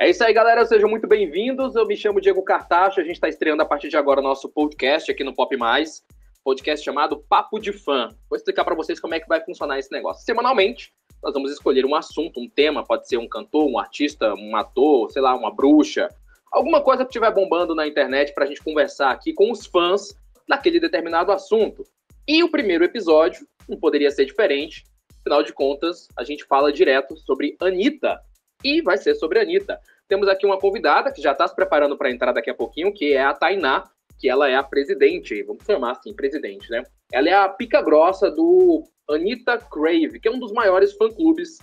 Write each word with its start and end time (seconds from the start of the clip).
É 0.00 0.08
isso 0.08 0.22
aí, 0.22 0.32
galera. 0.32 0.64
Sejam 0.64 0.88
muito 0.88 1.08
bem-vindos. 1.08 1.74
Eu 1.74 1.84
me 1.84 1.96
chamo 1.96 2.20
Diego 2.20 2.40
Cartacho. 2.44 3.00
A 3.00 3.02
gente 3.02 3.14
está 3.14 3.28
estreando 3.28 3.62
a 3.62 3.66
partir 3.66 3.88
de 3.88 3.96
agora 3.96 4.22
nosso 4.22 4.48
podcast 4.48 5.10
aqui 5.10 5.24
no 5.24 5.34
Pop 5.34 5.56
Mais. 5.56 6.04
Podcast 6.44 6.84
chamado 6.84 7.18
Papo 7.28 7.58
de 7.58 7.72
Fã. 7.72 8.14
Vou 8.30 8.36
explicar 8.36 8.64
para 8.64 8.76
vocês 8.76 9.00
como 9.00 9.14
é 9.14 9.18
que 9.18 9.26
vai 9.26 9.40
funcionar 9.44 9.76
esse 9.76 9.90
negócio. 9.90 10.24
Semanalmente, 10.24 10.94
nós 11.20 11.34
vamos 11.34 11.50
escolher 11.50 11.84
um 11.84 11.96
assunto, 11.96 12.38
um 12.38 12.48
tema. 12.48 12.86
Pode 12.86 13.08
ser 13.08 13.16
um 13.16 13.28
cantor, 13.28 13.68
um 13.68 13.76
artista, 13.76 14.34
um 14.34 14.54
ator, 14.54 15.10
sei 15.10 15.20
lá, 15.20 15.34
uma 15.34 15.52
bruxa. 15.52 16.08
Alguma 16.52 16.80
coisa 16.80 17.04
que 17.04 17.08
estiver 17.08 17.34
bombando 17.34 17.74
na 17.74 17.84
internet 17.84 18.32
para 18.32 18.44
a 18.44 18.46
gente 18.46 18.62
conversar 18.62 19.10
aqui 19.10 19.32
com 19.32 19.50
os 19.50 19.66
fãs 19.66 20.16
naquele 20.48 20.78
determinado 20.78 21.32
assunto. 21.32 21.84
E 22.24 22.44
o 22.44 22.48
primeiro 22.48 22.84
episódio 22.84 23.48
não 23.68 23.76
poderia 23.76 24.12
ser 24.12 24.26
diferente. 24.26 24.84
Afinal 25.18 25.42
de 25.42 25.52
contas, 25.52 26.06
a 26.16 26.22
gente 26.22 26.44
fala 26.44 26.72
direto 26.72 27.16
sobre 27.16 27.56
Anitta. 27.58 28.22
E 28.62 28.82
vai 28.82 28.96
ser 28.96 29.14
sobre 29.14 29.38
Anitta. 29.38 29.78
Temos 30.08 30.26
aqui 30.28 30.46
uma 30.46 30.58
convidada 30.58 31.12
que 31.12 31.22
já 31.22 31.32
está 31.32 31.46
se 31.46 31.54
preparando 31.54 31.96
para 31.96 32.10
entrar 32.10 32.32
daqui 32.32 32.50
a 32.50 32.54
pouquinho, 32.54 32.92
que 32.92 33.12
é 33.12 33.22
a 33.22 33.34
Tainá, 33.34 33.84
que 34.18 34.28
ela 34.28 34.48
é 34.48 34.56
a 34.56 34.62
presidente, 34.62 35.42
vamos 35.44 35.64
chamar 35.64 35.92
assim, 35.92 36.12
presidente, 36.12 36.68
né? 36.70 36.82
Ela 37.12 37.28
é 37.28 37.34
a 37.34 37.48
pica 37.48 37.80
grossa 37.80 38.30
do 38.30 38.84
Anitta 39.08 39.58
Crave, 39.58 40.18
que 40.18 40.26
é 40.26 40.30
um 40.30 40.40
dos 40.40 40.52
maiores 40.52 40.92
fã-clubes 40.94 41.58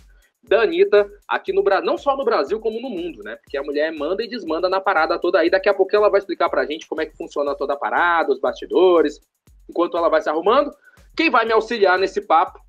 da 0.48 0.62
Anitta 0.62 1.10
aqui 1.28 1.52
no 1.52 1.64
Brasil, 1.64 1.86
não 1.86 1.98
só 1.98 2.16
no 2.16 2.24
Brasil, 2.24 2.60
como 2.60 2.80
no 2.80 2.90
mundo, 2.90 3.24
né? 3.24 3.36
Porque 3.36 3.58
a 3.58 3.64
mulher 3.64 3.92
manda 3.92 4.24
e 4.24 4.28
desmanda 4.28 4.70
na 4.70 4.80
parada 4.80 5.20
toda 5.20 5.40
aí. 5.40 5.50
Daqui 5.50 5.68
a 5.68 5.74
pouco 5.74 5.96
ela 5.96 6.10
vai 6.10 6.20
explicar 6.20 6.50
pra 6.50 6.66
gente 6.66 6.88
como 6.88 7.02
é 7.02 7.06
que 7.06 7.18
funciona 7.18 7.56
toda 7.56 7.74
a 7.74 7.78
parada, 7.78 8.32
os 8.32 8.40
bastidores, 8.40 9.20
enquanto 9.70 9.98
ela 9.98 10.08
vai 10.08 10.22
se 10.22 10.30
arrumando. 10.30 10.72
Quem 11.16 11.30
vai 11.30 11.46
me 11.46 11.52
auxiliar 11.52 11.98
nesse 11.98 12.22
papo 12.22 12.60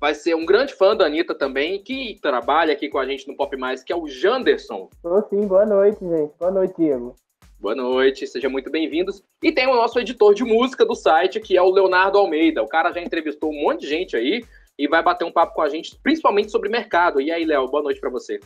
vai 0.00 0.14
ser 0.14 0.34
um 0.34 0.46
grande 0.46 0.72
fã 0.72 0.96
da 0.96 1.04
Anitta 1.04 1.34
também, 1.34 1.82
que 1.82 2.18
trabalha 2.22 2.72
aqui 2.72 2.88
com 2.88 2.98
a 2.98 3.04
gente 3.04 3.28
no 3.28 3.36
Pop 3.36 3.54
Mais, 3.56 3.84
que 3.84 3.92
é 3.92 3.96
o 3.96 4.08
Janderson. 4.08 4.88
Tô 5.02 5.20
sim, 5.28 5.46
boa 5.46 5.66
noite, 5.66 6.00
gente. 6.00 6.32
Boa 6.38 6.50
noite, 6.50 6.74
Diego. 6.78 7.14
Boa 7.60 7.74
noite, 7.74 8.26
sejam 8.26 8.50
muito 8.50 8.70
bem-vindos. 8.70 9.22
E 9.42 9.52
tem 9.52 9.66
o 9.66 9.74
nosso 9.74 10.00
editor 10.00 10.32
de 10.32 10.42
música 10.42 10.86
do 10.86 10.94
site, 10.94 11.38
que 11.38 11.54
é 11.54 11.60
o 11.60 11.70
Leonardo 11.70 12.16
Almeida. 12.16 12.62
O 12.62 12.68
cara 12.68 12.90
já 12.90 13.02
entrevistou 13.02 13.50
um 13.50 13.62
monte 13.62 13.82
de 13.82 13.88
gente 13.88 14.16
aí 14.16 14.42
e 14.78 14.88
vai 14.88 15.02
bater 15.02 15.26
um 15.26 15.32
papo 15.32 15.52
com 15.52 15.60
a 15.60 15.68
gente, 15.68 15.98
principalmente 16.02 16.50
sobre 16.50 16.70
mercado. 16.70 17.20
E 17.20 17.30
aí, 17.30 17.44
Léo, 17.44 17.68
boa 17.68 17.82
noite 17.82 18.00
para 18.00 18.08
você. 18.08 18.40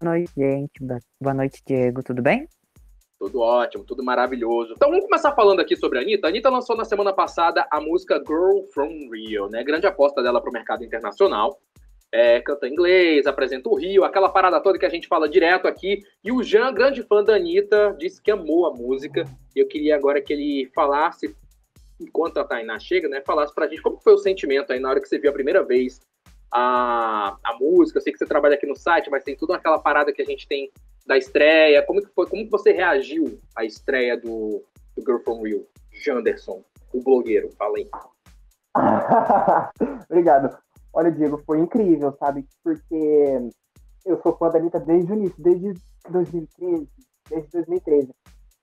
Boa 0.00 0.14
noite, 0.14 0.32
gente. 0.34 0.72
Boa 1.20 1.34
noite, 1.34 1.62
Diego. 1.66 2.02
Tudo 2.02 2.22
bem? 2.22 2.48
Tudo 3.18 3.40
ótimo, 3.40 3.84
tudo 3.84 4.02
maravilhoso. 4.02 4.74
Então 4.76 4.90
vamos 4.90 5.04
começar 5.04 5.32
falando 5.32 5.60
aqui 5.60 5.76
sobre 5.76 5.98
a 5.98 6.02
Anitta. 6.02 6.26
A 6.26 6.30
Anitta 6.30 6.50
lançou 6.50 6.76
na 6.76 6.84
semana 6.84 7.12
passada 7.12 7.66
a 7.70 7.80
música 7.80 8.22
Girl 8.26 8.64
from 8.72 9.08
Rio, 9.12 9.48
né? 9.48 9.62
Grande 9.62 9.86
aposta 9.86 10.22
dela 10.22 10.40
para 10.40 10.50
o 10.50 10.52
mercado 10.52 10.84
internacional. 10.84 11.58
É, 12.12 12.40
canta 12.40 12.68
inglês, 12.68 13.26
apresenta 13.26 13.68
o 13.68 13.74
Rio, 13.74 14.04
aquela 14.04 14.28
parada 14.28 14.60
toda 14.60 14.78
que 14.78 14.86
a 14.86 14.90
gente 14.90 15.08
fala 15.08 15.28
direto 15.28 15.66
aqui. 15.66 16.02
E 16.22 16.30
o 16.30 16.42
Jean, 16.42 16.72
grande 16.72 17.02
fã 17.02 17.24
da 17.24 17.34
Anitta, 17.34 17.94
disse 17.98 18.22
que 18.22 18.30
amou 18.30 18.66
a 18.66 18.72
música. 18.72 19.24
E 19.54 19.60
eu 19.60 19.66
queria 19.66 19.96
agora 19.96 20.20
que 20.20 20.32
ele 20.32 20.70
falasse, 20.74 21.34
enquanto 22.00 22.38
a 22.38 22.44
Tainá 22.44 22.78
chega, 22.78 23.08
né? 23.08 23.20
Falasse 23.20 23.54
pra 23.54 23.66
gente 23.66 23.82
como 23.82 23.98
foi 23.98 24.14
o 24.14 24.18
sentimento 24.18 24.72
aí 24.72 24.78
na 24.78 24.90
hora 24.90 25.00
que 25.00 25.08
você 25.08 25.18
viu 25.18 25.30
a 25.30 25.34
primeira 25.34 25.64
vez 25.64 26.00
a, 26.52 27.36
a 27.42 27.56
música. 27.58 27.98
Eu 27.98 28.02
sei 28.02 28.12
que 28.12 28.18
você 28.18 28.26
trabalha 28.26 28.54
aqui 28.54 28.66
no 28.66 28.76
site, 28.76 29.10
mas 29.10 29.24
tem 29.24 29.36
tudo 29.36 29.52
aquela 29.52 29.78
parada 29.78 30.12
que 30.12 30.22
a 30.22 30.24
gente 30.24 30.46
tem 30.46 30.70
da 31.06 31.16
estreia. 31.16 31.82
Como 31.82 32.00
que 32.00 32.12
foi? 32.14 32.26
Como 32.26 32.44
que 32.44 32.50
você 32.50 32.72
reagiu 32.72 33.38
à 33.56 33.64
estreia 33.64 34.16
do, 34.16 34.62
do 34.96 35.02
Girl 35.02 35.18
From 35.18 35.42
Rio? 35.42 35.66
Janderson, 35.92 36.62
o 36.92 37.02
blogueiro, 37.02 37.50
fala 37.56 37.76
aí. 37.78 37.88
Obrigado. 40.10 40.56
Olha, 40.92 41.10
Diego, 41.10 41.42
foi 41.44 41.60
incrível, 41.60 42.12
sabe? 42.18 42.46
Porque 42.62 43.50
eu 44.04 44.20
sou 44.22 44.36
fã 44.36 44.48
da 44.48 44.58
Anitta 44.58 44.80
desde 44.80 45.12
o 45.12 45.16
início, 45.16 45.42
desde 45.42 45.74
2013, 46.10 46.88
desde 47.30 47.50
2013. 47.50 48.14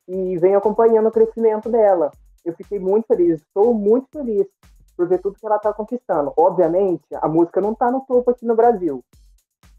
E 0.08 0.38
venho 0.38 0.58
acompanhando 0.58 1.07
o 1.07 1.12
crescimento 1.12 1.69
dela. 1.69 2.12
Eu 2.44 2.53
fiquei 2.53 2.80
muito 2.80 3.06
feliz, 3.07 3.41
estou 3.41 3.74
muito 3.74 4.07
feliz 4.12 4.47
por 4.96 5.07
ver 5.07 5.19
tudo 5.19 5.38
que 5.40 5.46
ela 5.46 5.57
está 5.57 5.74
conquistando. 5.74 6.34
Obviamente, 6.38 7.03
a 7.13 7.28
música 7.28 7.62
não 7.62 7.74
está 7.74 7.90
no 7.91 8.01
topo 8.01 8.31
aqui 8.31 8.46
no 8.46 8.56
Brasil, 8.56 9.03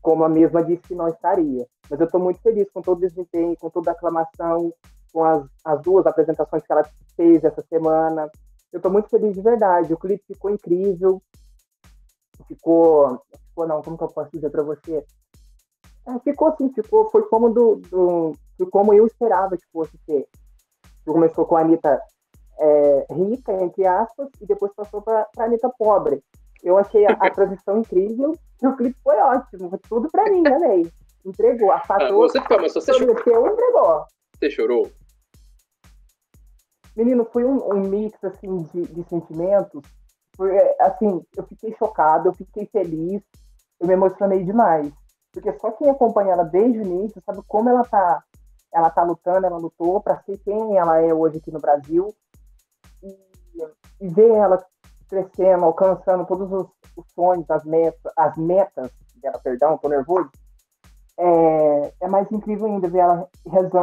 como 0.02 0.24
a 0.24 0.28
mesma 0.28 0.64
disse 0.64 0.82
que 0.82 0.94
não 0.94 1.08
estaria. 1.08 1.64
Mas 1.88 2.00
eu 2.00 2.06
estou 2.06 2.20
muito 2.20 2.40
feliz 2.42 2.68
com 2.70 2.82
todo 2.82 2.98
o 2.98 3.08
desempenho, 3.08 3.56
com 3.56 3.70
toda 3.70 3.90
a 3.90 3.94
aclamação, 3.94 4.74
com 5.12 5.24
as, 5.24 5.46
as 5.64 5.80
duas 5.80 6.04
apresentações 6.06 6.66
que 6.66 6.72
ela 6.72 6.84
fez 7.16 7.44
essa 7.44 7.62
semana. 7.62 8.28
Eu 8.72 8.78
estou 8.78 8.90
muito 8.90 9.08
feliz 9.08 9.34
de 9.34 9.40
verdade. 9.40 9.94
O 9.94 9.98
clipe 9.98 10.24
ficou 10.26 10.50
incrível. 10.50 11.22
Ficou. 12.48 13.22
Ficou, 13.48 13.66
não, 13.66 13.82
como 13.82 13.96
que 13.96 14.04
eu 14.04 14.08
posso 14.08 14.30
dizer 14.32 14.50
para 14.50 14.62
você? 14.62 15.04
É, 16.06 16.18
ficou 16.20 16.48
assim, 16.48 16.72
ficou, 16.72 17.08
foi 17.10 17.22
como 17.28 17.50
do, 17.50 17.76
do, 17.76 18.36
como 18.70 18.92
eu 18.92 19.06
esperava 19.06 19.56
que 19.56 19.66
fosse 19.72 19.96
ser. 20.04 20.26
Começou 21.06 21.44
com 21.44 21.56
a 21.56 21.60
Anitta 21.60 22.02
é, 22.58 23.06
rica, 23.10 23.52
entre 23.62 23.86
aspas, 23.86 24.28
e 24.40 24.46
depois 24.46 24.72
passou 24.74 25.00
para 25.02 25.28
a 25.38 25.44
Anitta 25.44 25.70
pobre. 25.78 26.22
Eu 26.62 26.78
achei 26.78 27.06
a, 27.06 27.12
a 27.12 27.30
transição 27.30 27.78
incrível 27.78 28.36
e 28.62 28.66
o 28.66 28.76
clipe 28.76 28.96
foi 29.02 29.16
ótimo. 29.16 29.68
Foi 29.68 29.78
tudo 29.88 30.08
para 30.10 30.30
mim, 30.30 30.46
amei. 30.46 30.90
Entregou. 31.24 31.72
A 31.72 31.80
fator. 31.80 32.06
Ah, 32.06 32.12
você, 32.12 32.40
mas 32.40 32.72
você 32.72 32.92
chorou. 32.92 33.12
entregou. 33.48 34.06
Você 34.38 34.50
chorou? 34.50 34.90
Menino, 36.94 37.24
foi 37.24 37.44
um, 37.44 37.72
um 37.72 37.80
mix 37.80 38.22
assim, 38.22 38.62
de, 38.72 38.86
de 38.86 39.08
sentimentos. 39.08 39.82
Foi, 40.36 40.54
é, 40.56 40.76
assim, 40.80 41.24
eu 41.36 41.44
fiquei 41.44 41.74
chocado, 41.76 42.28
eu 42.28 42.34
fiquei 42.34 42.66
feliz, 42.66 43.22
eu 43.80 43.86
me 43.86 43.94
emocionei 43.94 44.44
demais. 44.44 44.92
Porque 45.32 45.52
só 45.58 45.70
quem 45.72 45.90
acompanha 45.90 46.32
ela 46.32 46.44
desde 46.44 46.78
o 46.78 46.82
início 46.82 47.22
sabe 47.24 47.40
como 47.48 47.68
ela 47.68 47.84
tá, 47.84 48.22
ela 48.72 48.90
tá 48.90 49.02
lutando, 49.02 49.46
ela 49.46 49.56
lutou 49.56 50.00
para 50.00 50.22
ser 50.22 50.38
quem 50.38 50.76
ela 50.76 51.00
é 51.00 51.12
hoje 51.12 51.38
aqui 51.38 51.50
no 51.50 51.60
Brasil. 51.60 52.14
E, 53.02 53.18
e 54.00 54.08
ver 54.08 54.30
ela 54.30 54.64
crescendo, 55.08 55.64
alcançando 55.64 56.26
todos 56.26 56.50
os, 56.52 56.66
os 56.96 57.06
sonhos, 57.14 57.50
as 57.50 57.64
metas, 57.64 58.12
as 58.16 58.36
metas 58.36 58.90
dela, 59.16 59.38
perdão, 59.38 59.78
tô 59.78 59.88
nervoso, 59.88 60.30
é, 61.18 61.92
é 62.02 62.08
mais 62.08 62.30
incrível 62.32 62.66
ainda 62.66 62.88
ver 62.88 62.98
ela 62.98 63.28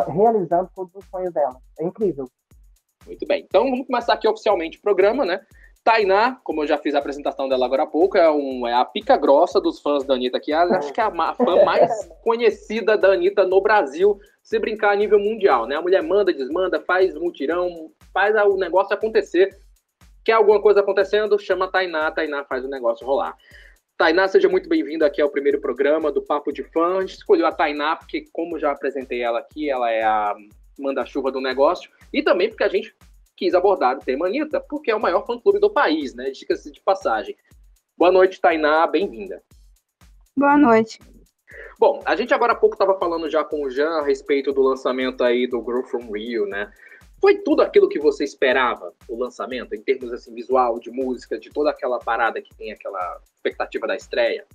realizando 0.08 0.70
todos 0.76 0.94
os 0.96 1.06
sonhos 1.06 1.34
dela. 1.34 1.58
É 1.80 1.86
incrível. 1.86 2.30
Muito 3.06 3.26
bem. 3.26 3.46
Então 3.48 3.70
vamos 3.70 3.88
começar 3.88 4.14
aqui 4.14 4.28
oficialmente 4.28 4.78
o 4.78 4.82
programa, 4.82 5.26
né? 5.26 5.42
Tainá, 5.84 6.38
como 6.44 6.62
eu 6.62 6.68
já 6.68 6.78
fiz 6.78 6.94
a 6.94 7.00
apresentação 7.00 7.48
dela 7.48 7.66
agora 7.66 7.84
há 7.84 7.88
pouco, 7.88 8.18
é, 8.18 8.30
um, 8.30 8.68
é 8.68 8.74
a 8.74 8.84
pica 8.84 9.16
grossa 9.16 9.62
dos 9.62 9.80
fãs 9.80 10.04
da 10.04 10.14
Anitta, 10.14 10.40
é, 10.46 10.54
acho 10.54 10.92
que 10.92 11.00
é 11.00 11.04
a 11.04 11.34
fã 11.34 11.64
mais 11.64 11.90
conhecida 12.22 12.98
da 12.98 13.14
Anitta 13.14 13.46
no 13.46 13.62
Brasil, 13.62 14.20
se 14.44 14.60
brincar 14.60 14.92
a 14.92 14.96
nível 14.96 15.20
mundial, 15.20 15.66
né? 15.66 15.76
A 15.76 15.82
mulher 15.82 16.04
manda, 16.04 16.34
desmanda, 16.34 16.82
faz 16.82 17.16
mutirão, 17.16 17.90
faz 18.14 18.36
o 18.36 18.58
negócio 18.58 18.94
acontecer. 18.94 19.58
Quer 20.30 20.34
alguma 20.34 20.62
coisa 20.62 20.82
acontecendo? 20.82 21.40
Chama 21.40 21.66
a 21.66 21.68
Tainá, 21.70 22.06
a 22.06 22.12
Tainá 22.12 22.44
faz 22.44 22.64
o 22.64 22.68
negócio 22.68 23.04
rolar. 23.04 23.36
Tainá, 23.98 24.28
seja 24.28 24.48
muito 24.48 24.70
bem-vinda 24.70 25.08
aqui 25.08 25.20
ao 25.20 25.32
primeiro 25.32 25.60
programa 25.60 26.12
do 26.12 26.22
Papo 26.22 26.54
de 26.54 26.64
Fã. 26.66 26.98
A 26.98 27.02
gente 27.02 27.16
escolheu 27.16 27.48
a 27.48 27.52
Tainá 27.52 27.96
porque, 27.96 28.28
como 28.32 28.60
já 28.60 28.70
apresentei 28.70 29.24
ela 29.24 29.40
aqui, 29.40 29.72
ela 29.72 29.90
é 29.90 30.04
a 30.04 30.36
manda-chuva 30.78 31.32
do 31.32 31.42
negócio. 31.42 31.90
E 32.14 32.22
também 32.22 32.48
porque 32.48 32.64
a 32.64 32.70
gente 32.70 32.96
quis 33.36 33.56
abordar 33.56 33.98
o 33.98 34.02
tema 34.02 34.28
Anitta, 34.28 34.64
porque 34.70 34.92
é 34.92 34.96
o 34.96 35.02
maior 35.02 35.26
fã-clube 35.26 35.58
do 35.58 35.74
país, 35.74 36.14
né? 36.14 36.30
Dica-se 36.30 36.72
de 36.72 36.80
passagem. 36.80 37.36
Boa 37.98 38.12
noite, 38.12 38.40
Tainá, 38.40 38.86
bem-vinda. 38.86 39.42
Boa 40.38 40.56
noite. 40.56 41.00
Bom, 41.80 42.04
a 42.06 42.16
gente 42.16 42.36
agora 42.36 42.54
há 42.54 42.56
pouco 42.56 42.76
estava 42.76 43.00
falando 43.00 43.28
já 43.32 43.44
com 43.44 43.64
o 43.64 43.70
Jean 43.72 43.98
a 43.98 44.06
respeito 44.06 44.54
do 44.54 44.62
lançamento 44.62 45.24
aí 45.24 45.48
do 45.48 45.60
Grow 45.60 45.84
From 45.86 46.12
Rio, 46.12 46.46
né? 46.46 46.72
Foi 47.22 47.38
tudo 47.40 47.62
aquilo 47.62 47.90
que 47.90 48.00
você 48.00 48.24
esperava, 48.24 48.94
o 49.08 49.18
lançamento, 49.18 49.74
em 49.76 49.82
termos 49.82 50.14
assim, 50.14 50.34
visual, 50.34 50.80
de 50.80 50.90
música, 50.90 51.38
de 51.38 51.50
toda 51.50 51.70
aquela 51.70 52.00
parada 52.00 52.42
que 52.42 52.56
tem 52.56 52.72
aquela 52.72 53.20
expectativa 53.36 53.86
da 53.86 53.96
estreia? 53.96 54.46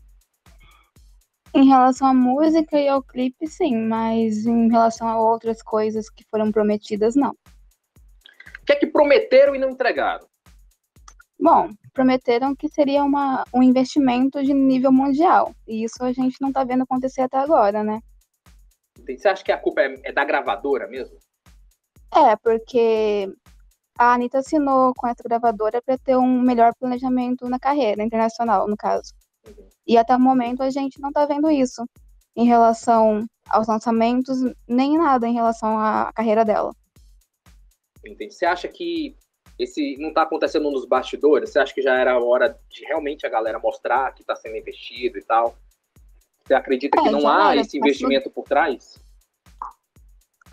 Em 1.55 1.69
relação 1.69 2.09
à 2.09 2.15
música 2.15 2.81
e 2.81 2.89
ao 2.89 3.03
clipe, 3.03 3.47
sim, 3.47 3.77
mas 3.77 4.47
em 4.47 4.69
relação 4.71 5.07
a 5.07 5.21
outras 5.21 5.63
coisas 5.63 6.09
que 6.11 6.25
foram 6.25 6.51
prometidas, 6.51 7.15
não. 7.15 7.31
O 7.31 8.65
que 8.67 8.73
é 8.73 8.77
que 8.77 8.87
prometeram 8.87 9.55
e 9.55 9.59
não 9.59 9.71
entregaram? 9.71 10.27
Bom, 11.39 11.69
prometeram 11.93 12.57
que 12.57 12.69
seria 12.69 13.05
uma, 13.05 13.45
um 13.53 13.63
investimento 13.63 14.43
de 14.43 14.55
nível 14.55 14.91
mundial. 14.91 15.55
E 15.69 15.85
isso 15.85 16.03
a 16.03 16.13
gente 16.13 16.41
não 16.41 16.49
está 16.49 16.65
vendo 16.65 16.83
acontecer 16.83 17.21
até 17.21 17.37
agora, 17.37 17.85
né? 17.85 18.01
Você 19.07 19.29
acha 19.29 19.45
que 19.45 19.53
a 19.53 19.59
culpa 19.59 19.83
é, 19.83 20.01
é 20.05 20.13
da 20.13 20.25
gravadora 20.25 20.89
mesmo? 20.89 21.19
É, 22.13 22.37
porque 22.37 23.33
a 23.99 24.15
Anitta 24.15 24.39
assinou 24.39 24.93
com 24.95 25.07
essa 25.07 25.23
gravadora 25.23 25.81
para 25.83 25.99
ter 25.99 26.17
um 26.17 26.41
melhor 26.41 26.75
planejamento 26.75 27.49
na 27.49 27.59
carreira 27.59 28.03
internacional, 28.03 28.67
no 28.69 28.77
caso. 28.77 29.13
E 29.87 29.97
até 29.97 30.17
o 30.17 30.21
momento 30.21 30.63
a 30.63 30.71
gente 30.71 31.01
não 31.01 31.11
está 31.11 31.27
vendo 31.27 31.51
isso 31.51 31.85
em 32.37 32.47
relação 32.47 33.25
aos 33.49 33.69
lançamentos, 33.69 34.39
nem 34.67 34.99
nada 34.99 35.29
em 35.29 35.35
relação 35.35 35.79
à 35.79 36.13
carreira 36.15 36.45
dela. 36.45 36.75
Entendi. 38.05 38.33
Você 38.33 38.47
acha 38.47 38.67
que 38.69 39.17
esse 39.59 39.97
não 39.99 40.09
está 40.09 40.23
acontecendo 40.23 40.71
nos 40.71 40.85
bastidores? 40.85 41.51
Você 41.51 41.59
acha 41.59 41.73
que 41.73 41.83
já 41.83 41.95
era 41.95 42.13
a 42.13 42.21
hora 42.21 42.59
de 42.69 42.85
realmente 42.85 43.27
a 43.27 43.31
galera 43.31 43.59
mostrar 43.59 44.13
que 44.13 44.23
está 44.23 44.35
sendo 44.35 44.57
investido 44.57 45.19
e 45.19 45.23
tal? 45.23 45.57
Você 46.45 46.55
acredita 46.55 47.01
que 47.01 47.09
É, 47.09 47.13
não 47.13 47.21
já 47.21 47.37
há 47.37 47.53
era, 47.53 47.61
esse 47.61 47.79
mas 47.79 47.87
investimento 47.87 48.31
por 48.31 48.45
trás? 48.45 48.99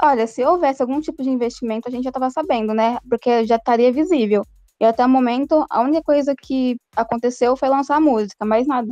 Olha, 0.04 0.26
se 0.26 0.44
houvesse 0.44 0.82
algum 0.82 1.00
tipo 1.00 1.22
de 1.22 1.30
investimento, 1.30 1.88
a 1.88 1.92
gente 1.92 2.04
já 2.04 2.10
estava 2.10 2.30
sabendo, 2.30 2.74
né? 2.74 2.98
Porque 3.08 3.46
já 3.46 3.58
estaria 3.58 3.92
visível. 3.92 4.44
E 4.80 4.86
até 4.86 5.06
o 5.06 5.10
momento, 5.10 5.64
a 5.70 5.82
única 5.82 6.02
coisa 6.02 6.34
que 6.36 6.76
aconteceu 6.96 7.56
foi 7.56 7.70
lançar 7.70 7.98
a 7.98 8.02
música, 8.02 8.44
mais 8.44 8.66
nada. 8.66 8.90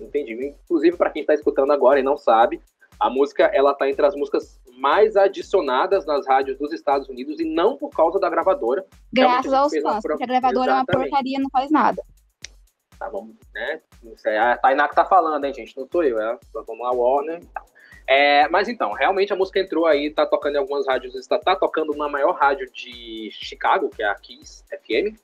Entendi. 0.00 0.54
Inclusive, 0.64 0.96
para 0.96 1.10
quem 1.10 1.20
está 1.20 1.34
escutando 1.34 1.70
agora 1.70 2.00
e 2.00 2.02
não 2.02 2.16
sabe, 2.16 2.62
a 2.98 3.10
música 3.10 3.44
ela 3.52 3.74
tá 3.74 3.90
entre 3.90 4.06
as 4.06 4.14
músicas 4.14 4.58
mais 4.78 5.16
adicionadas 5.16 6.06
nas 6.06 6.26
rádios 6.26 6.56
dos 6.56 6.72
Estados 6.72 7.06
Unidos 7.10 7.38
e 7.38 7.44
não 7.44 7.76
por 7.76 7.90
causa 7.90 8.18
da 8.18 8.30
gravadora. 8.30 8.86
Graças 9.12 9.52
aos 9.52 9.72
fãs, 9.82 10.00
porque 10.00 10.24
a 10.24 10.26
gravadora 10.26 10.70
é 10.70 10.74
uma 10.74 10.80
Exatamente. 10.80 11.10
porcaria, 11.10 11.38
não 11.38 11.50
faz 11.50 11.70
nada. 11.70 12.02
Tá, 12.98 13.08
vamos, 13.10 13.36
né? 13.54 13.82
Isso 14.02 14.28
é 14.28 14.38
a 14.38 14.56
Tainá 14.56 14.88
que 14.88 14.94
tá 14.94 15.04
falando, 15.04 15.44
hein, 15.44 15.52
gente? 15.52 15.76
Não 15.76 15.86
sou 15.92 16.02
eu, 16.02 16.18
é. 16.18 16.38
Vamos 16.54 16.80
lá, 16.80 16.90
Warner. 16.90 17.42
É, 18.10 18.48
mas 18.48 18.68
então, 18.68 18.92
realmente 18.92 19.32
a 19.32 19.36
música 19.36 19.60
entrou 19.60 19.86
aí, 19.86 20.10
tá 20.10 20.26
tocando 20.26 20.56
em 20.56 20.58
algumas 20.58 20.84
rádios, 20.84 21.14
está 21.14 21.38
tá 21.38 21.54
tocando 21.54 21.94
na 21.94 22.08
maior 22.08 22.32
rádio 22.32 22.68
de 22.72 23.30
Chicago, 23.30 23.88
que 23.88 24.02
é 24.02 24.06
a 24.06 24.16
Kiss 24.16 24.64
FM. 24.68 25.16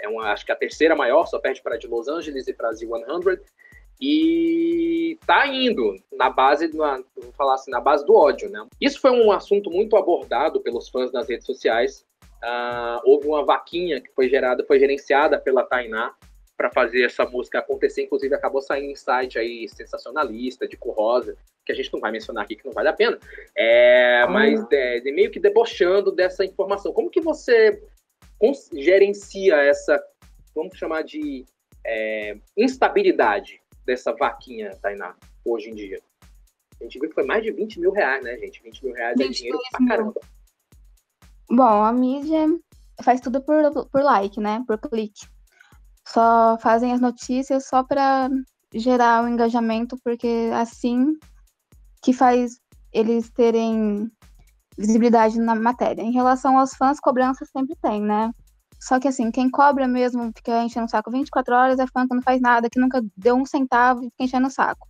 É 0.00 0.08
uma, 0.08 0.32
acho 0.32 0.46
que 0.46 0.50
a 0.50 0.56
terceira 0.56 0.96
maior, 0.96 1.26
só 1.26 1.38
perde 1.38 1.60
para 1.60 1.76
de 1.76 1.86
Los 1.86 2.08
Angeles 2.08 2.48
e 2.48 2.54
para 2.54 2.70
a 2.70 2.72
Z100. 2.72 3.42
E 4.00 5.18
tá 5.26 5.46
indo 5.48 6.02
na 6.10 6.30
base, 6.30 6.66
do, 6.68 6.78
vou 6.78 7.32
falar 7.36 7.56
assim, 7.56 7.70
na 7.70 7.78
base 7.78 8.06
do 8.06 8.16
ódio, 8.16 8.48
né? 8.48 8.66
Isso 8.80 8.98
foi 9.02 9.10
um 9.10 9.30
assunto 9.30 9.70
muito 9.70 9.94
abordado 9.94 10.62
pelos 10.62 10.88
fãs 10.88 11.12
nas 11.12 11.28
redes 11.28 11.44
sociais. 11.44 12.06
Ah, 12.42 13.02
houve 13.04 13.28
uma 13.28 13.44
vaquinha 13.44 14.00
que 14.00 14.10
foi 14.14 14.30
gerada, 14.30 14.64
foi 14.64 14.80
gerenciada 14.80 15.38
pela 15.38 15.62
Tainá 15.62 16.14
para 16.60 16.70
fazer 16.70 17.04
essa 17.04 17.24
música 17.24 17.58
acontecer. 17.58 18.02
Inclusive, 18.02 18.34
acabou 18.34 18.60
saindo 18.60 18.90
em 18.90 18.94
site 18.94 19.38
aí 19.38 19.66
sensacionalista, 19.66 20.68
de 20.68 20.76
cor 20.76 20.94
rosa, 20.94 21.34
que 21.64 21.72
a 21.72 21.74
gente 21.74 21.90
não 21.90 22.00
vai 22.00 22.12
mencionar 22.12 22.44
aqui, 22.44 22.54
que 22.54 22.66
não 22.66 22.74
vale 22.74 22.88
a 22.88 22.92
pena. 22.92 23.18
É, 23.56 24.26
mas 24.26 24.62
é, 24.70 25.00
meio 25.10 25.30
que 25.30 25.40
debochando 25.40 26.12
dessa 26.12 26.44
informação. 26.44 26.92
Como 26.92 27.08
que 27.08 27.22
você 27.22 27.82
gerencia 28.74 29.56
essa, 29.56 30.04
vamos 30.54 30.76
chamar 30.76 31.02
de 31.02 31.46
é, 31.82 32.36
instabilidade 32.54 33.62
dessa 33.86 34.12
vaquinha, 34.12 34.76
Tainá, 34.82 35.16
hoje 35.42 35.70
em 35.70 35.74
dia? 35.74 35.98
A 36.78 36.84
gente 36.84 36.98
viu 36.98 37.08
que 37.08 37.14
foi 37.14 37.24
mais 37.24 37.42
de 37.42 37.52
20 37.52 37.80
mil 37.80 37.90
reais, 37.90 38.22
né, 38.22 38.36
gente? 38.36 38.62
20 38.62 38.84
mil 38.84 38.94
reais 38.94 39.18
é 39.18 39.24
22 39.24 39.36
dinheiro 39.38 39.58
pra 39.70 39.80
mil. 39.80 39.88
caramba. 39.88 40.20
Bom, 41.48 41.84
a 41.84 41.90
mídia 41.90 42.48
faz 43.02 43.18
tudo 43.18 43.40
por, 43.40 43.88
por 43.88 44.02
like, 44.02 44.38
né? 44.38 44.62
Por 44.66 44.76
clique. 44.76 45.26
Só 46.12 46.58
fazem 46.58 46.92
as 46.92 47.00
notícias 47.00 47.66
só 47.66 47.84
para 47.84 48.28
gerar 48.74 49.24
o 49.24 49.28
engajamento, 49.28 49.96
porque 50.02 50.50
assim 50.54 51.14
que 52.02 52.12
faz 52.12 52.58
eles 52.92 53.30
terem 53.30 54.10
visibilidade 54.76 55.38
na 55.38 55.54
matéria. 55.54 56.02
Em 56.02 56.12
relação 56.12 56.58
aos 56.58 56.74
fãs, 56.74 56.98
cobrança 56.98 57.44
sempre 57.46 57.76
tem, 57.80 58.00
né? 58.00 58.32
Só 58.80 58.98
que 58.98 59.06
assim, 59.06 59.30
quem 59.30 59.50
cobra 59.50 59.86
mesmo, 59.86 60.32
fica 60.34 60.62
enchendo 60.64 60.86
o 60.86 60.88
saco 60.88 61.10
24 61.10 61.54
horas, 61.54 61.78
é 61.78 61.86
fã 61.86 62.08
que 62.08 62.14
não 62.14 62.22
faz 62.22 62.40
nada, 62.40 62.70
que 62.70 62.80
nunca 62.80 63.04
deu 63.16 63.36
um 63.36 63.44
centavo 63.44 64.02
e 64.02 64.10
fica 64.10 64.24
enchendo 64.24 64.46
o 64.48 64.50
saco. 64.50 64.88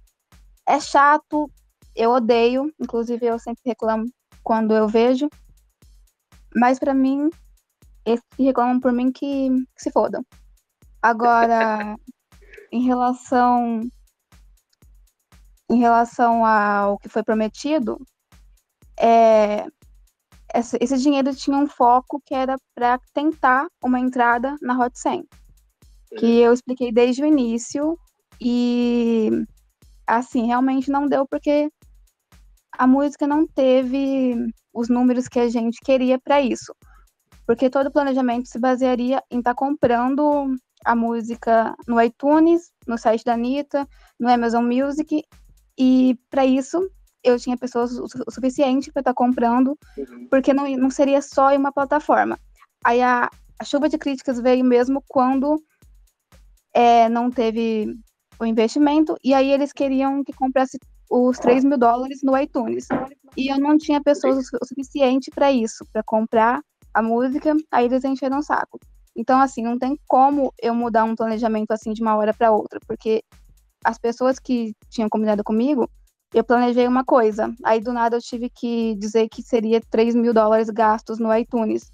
É 0.66 0.78
chato, 0.78 1.50
eu 1.96 2.10
odeio, 2.10 2.72
inclusive 2.80 3.26
eu 3.26 3.38
sempre 3.38 3.62
reclamo 3.66 4.04
quando 4.42 4.74
eu 4.74 4.86
vejo. 4.86 5.28
Mas 6.54 6.78
pra 6.78 6.94
mim, 6.94 7.28
esses 8.06 8.24
que 8.36 8.44
reclamam 8.44 8.78
por 8.78 8.92
mim 8.92 9.10
que, 9.10 9.48
que 9.74 9.82
se 9.82 9.90
fodam. 9.90 10.24
Agora, 11.02 11.96
em 12.70 12.82
relação 12.82 13.88
em 15.70 15.78
relação 15.78 16.44
ao 16.44 16.98
que 16.98 17.08
foi 17.08 17.22
prometido, 17.22 17.96
é, 18.98 19.66
esse, 20.54 20.98
dinheiro 20.98 21.34
tinha 21.34 21.56
um 21.56 21.66
foco 21.66 22.20
que 22.24 22.34
era 22.34 22.56
para 22.74 22.98
tentar 23.14 23.68
uma 23.82 24.00
entrada 24.00 24.56
na 24.60 24.76
Hot 24.78 24.98
100, 24.98 25.24
que 26.18 26.40
eu 26.40 26.52
expliquei 26.52 26.90
desde 26.90 27.22
o 27.22 27.26
início 27.26 27.96
e 28.40 29.30
assim 30.06 30.46
realmente 30.46 30.90
não 30.90 31.06
deu 31.06 31.24
porque 31.26 31.70
a 32.72 32.86
música 32.86 33.26
não 33.26 33.46
teve 33.46 34.34
os 34.74 34.88
números 34.88 35.28
que 35.28 35.38
a 35.38 35.48
gente 35.48 35.78
queria 35.80 36.18
para 36.18 36.40
isso, 36.40 36.74
porque 37.46 37.70
todo 37.70 37.86
o 37.86 37.92
planejamento 37.92 38.48
se 38.48 38.58
basearia 38.58 39.22
em 39.30 39.38
estar 39.38 39.54
comprando 39.54 40.56
a 40.84 40.94
música 40.94 41.74
no 41.86 42.00
iTunes, 42.00 42.70
no 42.86 42.96
site 42.98 43.24
da 43.24 43.34
Anitta, 43.34 43.86
no 44.18 44.28
Amazon 44.30 44.64
Music 44.64 45.22
e 45.78 46.18
para 46.30 46.44
isso 46.44 46.90
eu 47.22 47.38
tinha 47.38 47.56
pessoas 47.56 47.92
o 47.92 48.08
su- 48.08 48.24
o 48.26 48.30
suficiente 48.30 48.90
para 48.90 49.00
estar 49.00 49.14
comprando 49.14 49.78
Uhum. 49.96 50.26
porque 50.30 50.52
não, 50.54 50.66
não 50.76 50.90
seria 50.90 51.20
só 51.20 51.50
em 51.50 51.58
uma 51.58 51.72
plataforma. 51.72 52.38
Aí 52.84 53.02
a, 53.02 53.30
a 53.58 53.64
chuva 53.64 53.88
de 53.88 53.98
críticas 53.98 54.40
veio 54.40 54.64
mesmo 54.64 55.02
quando 55.06 55.62
é, 56.74 57.08
não 57.08 57.30
teve 57.30 57.94
o 58.40 58.46
investimento, 58.46 59.16
e 59.22 59.34
aí 59.34 59.50
eles 59.50 59.72
queriam 59.72 60.24
que 60.24 60.32
comprasse 60.32 60.78
os 61.10 61.38
3 61.38 61.62
mil 61.64 61.76
dólares 61.76 62.20
no 62.22 62.38
iTunes. 62.38 62.86
E 63.36 63.52
eu 63.52 63.58
não 63.58 63.76
tinha 63.76 64.00
pessoas 64.02 64.38
o 64.38 64.64
suficiente 64.66 65.30
para 65.34 65.52
isso, 65.52 65.84
para 65.92 66.02
comprar 66.02 66.62
a 66.94 67.02
música, 67.02 67.54
aí 67.70 67.84
eles 67.86 68.04
encheram 68.04 68.38
o 68.38 68.42
saco. 68.42 68.80
Então, 69.20 69.38
assim, 69.38 69.62
não 69.62 69.78
tem 69.78 69.98
como 70.08 70.50
eu 70.62 70.74
mudar 70.74 71.04
um 71.04 71.14
planejamento 71.14 71.72
assim 71.72 71.92
de 71.92 72.00
uma 72.00 72.16
hora 72.16 72.32
para 72.32 72.50
outra, 72.50 72.80
porque 72.88 73.22
as 73.84 73.98
pessoas 73.98 74.38
que 74.38 74.72
tinham 74.88 75.10
combinado 75.10 75.44
comigo 75.44 75.86
eu 76.32 76.44
planejei 76.44 76.86
uma 76.86 77.04
coisa, 77.04 77.52
aí 77.64 77.80
do 77.80 77.92
nada 77.92 78.16
eu 78.16 78.20
tive 78.20 78.48
que 78.48 78.94
dizer 78.94 79.28
que 79.28 79.42
seria 79.42 79.80
3 79.90 80.14
mil 80.14 80.32
dólares 80.32 80.70
gastos 80.70 81.18
no 81.18 81.36
iTunes. 81.36 81.90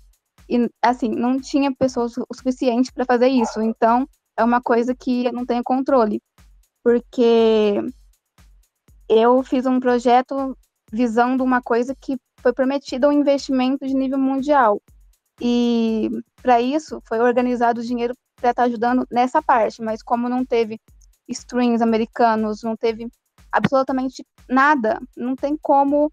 E, 0.48 0.70
assim, 0.82 1.08
não 1.08 1.40
tinha 1.40 1.74
pessoas 1.74 2.12
o 2.18 2.34
suficiente 2.34 2.92
para 2.92 3.06
fazer 3.06 3.28
isso. 3.28 3.60
Então, 3.62 4.06
é 4.36 4.44
uma 4.44 4.60
coisa 4.60 4.94
que 4.94 5.24
eu 5.24 5.32
não 5.32 5.46
tenho 5.46 5.64
controle. 5.64 6.20
Porque 6.84 7.82
eu 9.08 9.42
fiz 9.42 9.64
um 9.66 9.80
projeto 9.80 10.56
visando 10.92 11.42
uma 11.42 11.62
coisa 11.62 11.96
que 11.98 12.16
foi 12.40 12.52
prometida 12.52 13.08
um 13.08 13.12
investimento 13.12 13.86
de 13.86 13.94
nível 13.94 14.18
mundial. 14.18 14.80
E, 15.40 16.10
para 16.42 16.60
isso, 16.60 17.00
foi 17.06 17.18
organizado 17.18 17.80
o 17.80 17.84
dinheiro 17.84 18.14
para 18.36 18.50
estar 18.50 18.64
ajudando 18.64 19.06
nessa 19.10 19.42
parte. 19.42 19.82
Mas, 19.82 20.02
como 20.02 20.28
não 20.28 20.44
teve 20.44 20.80
streams 21.28 21.82
americanos, 21.82 22.62
não 22.62 22.76
teve 22.76 23.08
absolutamente 23.52 24.24
nada. 24.48 25.00
Não 25.16 25.34
tem 25.34 25.56
como 25.56 26.10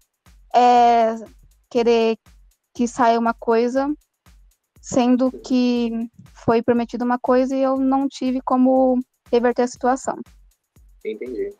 é, 0.54 1.14
querer 1.70 2.16
que 2.74 2.88
saia 2.88 3.18
uma 3.18 3.34
coisa, 3.34 3.92
sendo 4.80 5.30
que 5.30 5.90
foi 6.44 6.62
prometida 6.62 7.04
uma 7.04 7.18
coisa 7.18 7.56
e 7.56 7.62
eu 7.62 7.78
não 7.78 8.08
tive 8.08 8.40
como 8.40 8.98
reverter 9.30 9.62
a 9.62 9.68
situação. 9.68 10.20
Entendi. 11.04 11.54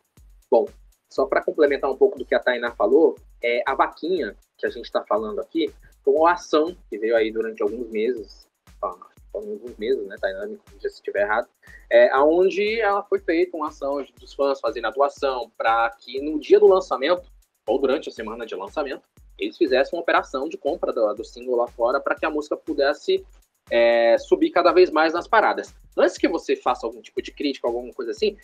Bom, 0.51 0.65
só 1.09 1.25
para 1.25 1.43
complementar 1.43 1.89
um 1.89 1.97
pouco 1.97 2.17
do 2.17 2.25
que 2.25 2.35
a 2.35 2.39
Tainá 2.39 2.71
falou, 2.75 3.15
é, 3.41 3.63
a 3.65 3.73
vaquinha 3.73 4.35
que 4.57 4.65
a 4.65 4.69
gente 4.69 4.85
está 4.85 5.03
falando 5.03 5.39
aqui 5.39 5.73
foi 6.05 6.13
uma 6.13 6.33
ação 6.33 6.77
que 6.89 6.97
veio 6.97 7.15
aí 7.15 7.31
durante 7.31 7.63
alguns 7.63 7.89
meses, 7.89 8.47
ah, 8.81 8.95
alguns 9.33 9.75
meses, 9.77 10.05
né, 10.05 10.15
Tainá, 10.21 10.45
me 10.45 10.57
corrija 10.57 10.87
se 10.87 10.95
estiver 10.95 11.23
errado, 11.23 11.49
é, 11.89 12.15
onde 12.19 12.79
ela 12.79 13.03
foi 13.03 13.19
feita 13.19 13.57
uma 13.57 13.69
ação 13.69 14.05
dos 14.19 14.33
fãs 14.33 14.59
fazendo 14.59 14.85
a 14.85 14.91
doação 14.91 15.51
para 15.57 15.89
que 15.99 16.21
no 16.21 16.39
dia 16.39 16.59
do 16.59 16.67
lançamento, 16.67 17.29
ou 17.67 17.79
durante 17.79 18.07
a 18.07 18.11
semana 18.11 18.45
de 18.45 18.55
lançamento, 18.55 19.03
eles 19.37 19.57
fizessem 19.57 19.97
uma 19.97 20.01
operação 20.03 20.47
de 20.47 20.57
compra 20.57 20.93
do, 20.93 21.13
do 21.13 21.25
single 21.25 21.57
lá 21.57 21.67
fora 21.67 21.99
para 21.99 22.15
que 22.15 22.25
a 22.25 22.29
música 22.29 22.55
pudesse 22.55 23.25
é, 23.69 24.17
subir 24.17 24.51
cada 24.51 24.71
vez 24.71 24.91
mais 24.91 25.13
nas 25.13 25.27
paradas. 25.27 25.75
Antes 25.97 26.17
que 26.17 26.27
você 26.27 26.55
faça 26.55 26.85
algum 26.85 27.01
tipo 27.01 27.21
de 27.21 27.31
crítica, 27.31 27.67
alguma 27.67 27.91
coisa 27.93 28.11
assim, 28.11 28.37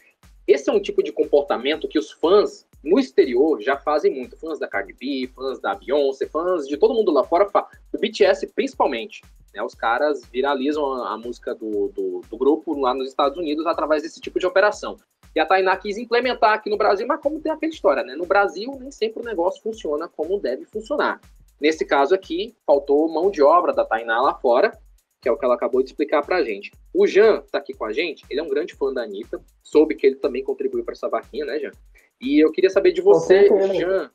esse 0.51 0.69
é 0.69 0.73
um 0.73 0.81
tipo 0.81 1.01
de 1.03 1.11
comportamento 1.11 1.87
que 1.87 1.99
os 1.99 2.11
fãs 2.11 2.65
no 2.83 2.99
exterior 2.99 3.61
já 3.61 3.77
fazem 3.77 4.13
muito. 4.13 4.37
Fãs 4.37 4.59
da 4.59 4.67
Cardi 4.67 4.93
B, 4.93 5.29
fãs 5.35 5.59
da 5.59 5.75
Beyoncé, 5.75 6.27
fãs 6.27 6.67
de 6.67 6.77
todo 6.77 6.93
mundo 6.93 7.11
lá 7.11 7.23
fora, 7.23 7.49
do 7.91 7.99
BTS 7.99 8.47
principalmente. 8.47 9.21
Né? 9.53 9.61
Os 9.61 9.75
caras 9.75 10.21
viralizam 10.31 10.85
a, 10.93 11.13
a 11.13 11.17
música 11.17 11.53
do, 11.53 11.89
do, 11.89 12.21
do, 12.29 12.37
grupo 12.37 12.77
lá 12.79 12.93
nos 12.93 13.09
Estados 13.09 13.37
Unidos 13.37 13.65
através 13.65 14.03
desse 14.03 14.19
tipo 14.19 14.39
de 14.39 14.45
operação. 14.45 14.97
E 15.35 15.39
a 15.39 15.45
Tainá 15.45 15.77
quis 15.77 15.97
implementar 15.97 16.53
aqui 16.53 16.69
no 16.69 16.77
Brasil, 16.77 17.07
mas 17.07 17.21
como 17.21 17.39
tem 17.39 17.51
aquela 17.51 17.71
história, 17.71 18.03
né? 18.03 18.15
No 18.15 18.25
Brasil, 18.25 18.77
nem 18.79 18.91
sempre 18.91 19.21
o 19.21 19.25
negócio 19.25 19.61
funciona 19.61 20.07
como 20.07 20.39
deve 20.39 20.65
funcionar. 20.65 21.21
Nesse 21.59 21.85
caso 21.85 22.13
aqui, 22.13 22.55
faltou 22.65 23.07
mão 23.07 23.29
de 23.29 23.41
obra 23.41 23.71
da 23.71 23.85
Tainá 23.85 24.19
lá 24.21 24.33
fora, 24.33 24.77
que 25.21 25.29
é 25.29 25.31
o 25.31 25.37
que 25.37 25.45
ela 25.45 25.55
acabou 25.55 25.83
de 25.83 25.89
explicar 25.89 26.25
pra 26.25 26.43
gente. 26.43 26.71
O 26.93 27.05
Jean 27.05 27.41
tá 27.51 27.59
aqui 27.59 27.73
com 27.73 27.85
a 27.85 27.93
gente, 27.93 28.25
ele 28.29 28.39
é 28.39 28.43
um 28.43 28.49
grande 28.49 28.73
fã 28.73 28.91
da 28.91 29.03
Anitta, 29.03 29.39
soube 29.61 29.95
que 29.95 30.07
ele 30.07 30.15
também 30.15 30.43
contribuiu 30.43 30.83
para 30.83 30.93
essa 30.93 31.07
vaquinha, 31.07 31.45
né, 31.45 31.59
Jean? 31.59 31.71
E 32.19 32.39
eu 32.39 32.51
queria 32.51 32.69
saber 32.69 32.91
de 32.91 33.01
você, 33.01 33.47
Jean, 33.73 34.11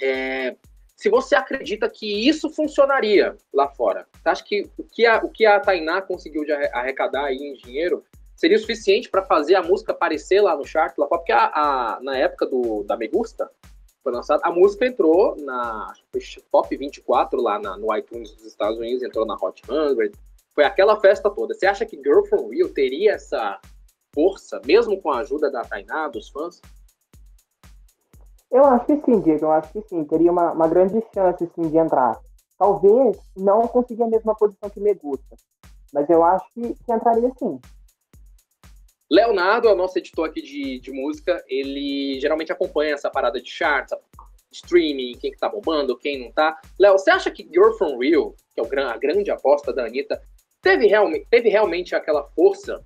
é, 0.00 0.56
se 0.96 1.08
você 1.08 1.34
acredita 1.34 1.88
que 1.88 2.28
isso 2.28 2.48
funcionaria 2.50 3.36
lá 3.52 3.68
fora. 3.68 4.06
Você 4.12 4.28
acha 4.28 4.44
que 4.44 4.70
o 4.78 4.84
que 4.84 5.04
a, 5.04 5.18
o 5.18 5.28
que 5.28 5.44
a 5.44 5.58
Tainá 5.58 6.00
conseguiu 6.00 6.44
de 6.44 6.52
arrecadar 6.52 7.24
aí 7.24 7.36
em 7.36 7.54
dinheiro 7.54 8.04
seria 8.36 8.56
o 8.56 8.60
suficiente 8.60 9.08
para 9.08 9.22
fazer 9.22 9.54
a 9.54 9.62
música 9.62 9.92
aparecer 9.92 10.40
lá 10.40 10.56
no 10.56 10.64
chart, 10.64 10.96
lá 10.98 11.06
porque 11.06 11.32
a, 11.32 11.46
a, 11.46 12.00
na 12.02 12.16
época 12.16 12.46
do, 12.46 12.82
da 12.84 12.96
Megusta, 12.96 13.50
foi 14.02 14.12
lançada, 14.12 14.42
a 14.44 14.50
música 14.50 14.86
entrou 14.86 15.36
na 15.36 15.92
top 16.50 16.76
24 16.76 17.40
lá 17.40 17.58
na, 17.58 17.76
no 17.76 17.94
iTunes 17.96 18.32
dos 18.32 18.46
Estados 18.46 18.78
Unidos, 18.78 19.02
entrou 19.02 19.24
na 19.24 19.34
Hot 19.34 19.62
100, 19.64 20.12
foi 20.54 20.64
aquela 20.64 21.00
festa 21.00 21.30
toda. 21.30 21.54
Você 21.54 21.66
acha 21.66 21.86
que 21.86 21.96
Girl 21.96 22.24
From 22.24 22.48
Real 22.48 22.68
teria 22.68 23.12
essa 23.12 23.58
força, 24.14 24.60
mesmo 24.66 25.00
com 25.00 25.10
a 25.10 25.20
ajuda 25.20 25.50
da 25.50 25.62
Tainá, 25.62 26.08
dos 26.08 26.28
fãs? 26.28 26.60
Eu 28.50 28.64
acho 28.66 28.84
que 28.84 29.00
sim, 29.02 29.20
Diego, 29.20 29.46
eu 29.46 29.52
acho 29.52 29.72
que 29.72 29.80
sim. 29.88 30.04
Teria 30.04 30.30
uma, 30.30 30.52
uma 30.52 30.68
grande 30.68 31.02
chance, 31.14 31.50
sim, 31.54 31.70
de 31.70 31.78
entrar. 31.78 32.20
Talvez 32.58 33.18
não 33.36 33.66
conseguir 33.66 34.02
a 34.02 34.08
mesma 34.08 34.34
posição 34.34 34.68
que 34.68 34.78
Megusta, 34.78 35.36
mas 35.92 36.08
eu 36.10 36.22
acho 36.22 36.44
que, 36.52 36.74
que 36.74 36.92
entraria 36.92 37.32
sim. 37.38 37.58
Leonardo, 39.12 39.68
o 39.68 39.76
nosso 39.76 39.98
editor 39.98 40.30
aqui 40.30 40.40
de, 40.40 40.80
de 40.80 40.90
música, 40.90 41.44
ele 41.46 42.18
geralmente 42.18 42.50
acompanha 42.50 42.94
essa 42.94 43.10
parada 43.10 43.38
de 43.38 43.50
charts, 43.50 43.94
streaming, 44.50 45.18
quem 45.18 45.30
que 45.30 45.36
tá 45.36 45.50
bombando, 45.50 45.98
quem 45.98 46.18
não 46.18 46.32
tá. 46.32 46.58
Léo, 46.78 46.94
você 46.94 47.10
acha 47.10 47.30
que 47.30 47.42
Girl 47.42 47.72
From 47.72 47.98
Real, 47.98 48.34
que 48.54 48.60
é 48.62 48.82
a 48.82 48.96
grande 48.96 49.30
aposta 49.30 49.70
da 49.70 49.84
Anitta, 49.84 50.22
teve, 50.62 50.86
realmente, 50.86 51.26
teve 51.28 51.50
realmente 51.50 51.94
aquela 51.94 52.24
força 52.30 52.82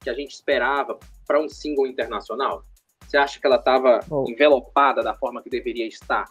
que 0.00 0.08
a 0.08 0.14
gente 0.14 0.30
esperava 0.30 0.96
para 1.26 1.40
um 1.40 1.48
single 1.48 1.88
internacional? 1.88 2.62
Você 3.08 3.16
acha 3.16 3.40
que 3.40 3.46
ela 3.46 3.56
estava 3.56 3.98
oh. 4.08 4.24
envelopada 4.28 5.02
da 5.02 5.16
forma 5.16 5.42
que 5.42 5.50
deveria 5.50 5.88
estar? 5.88 6.30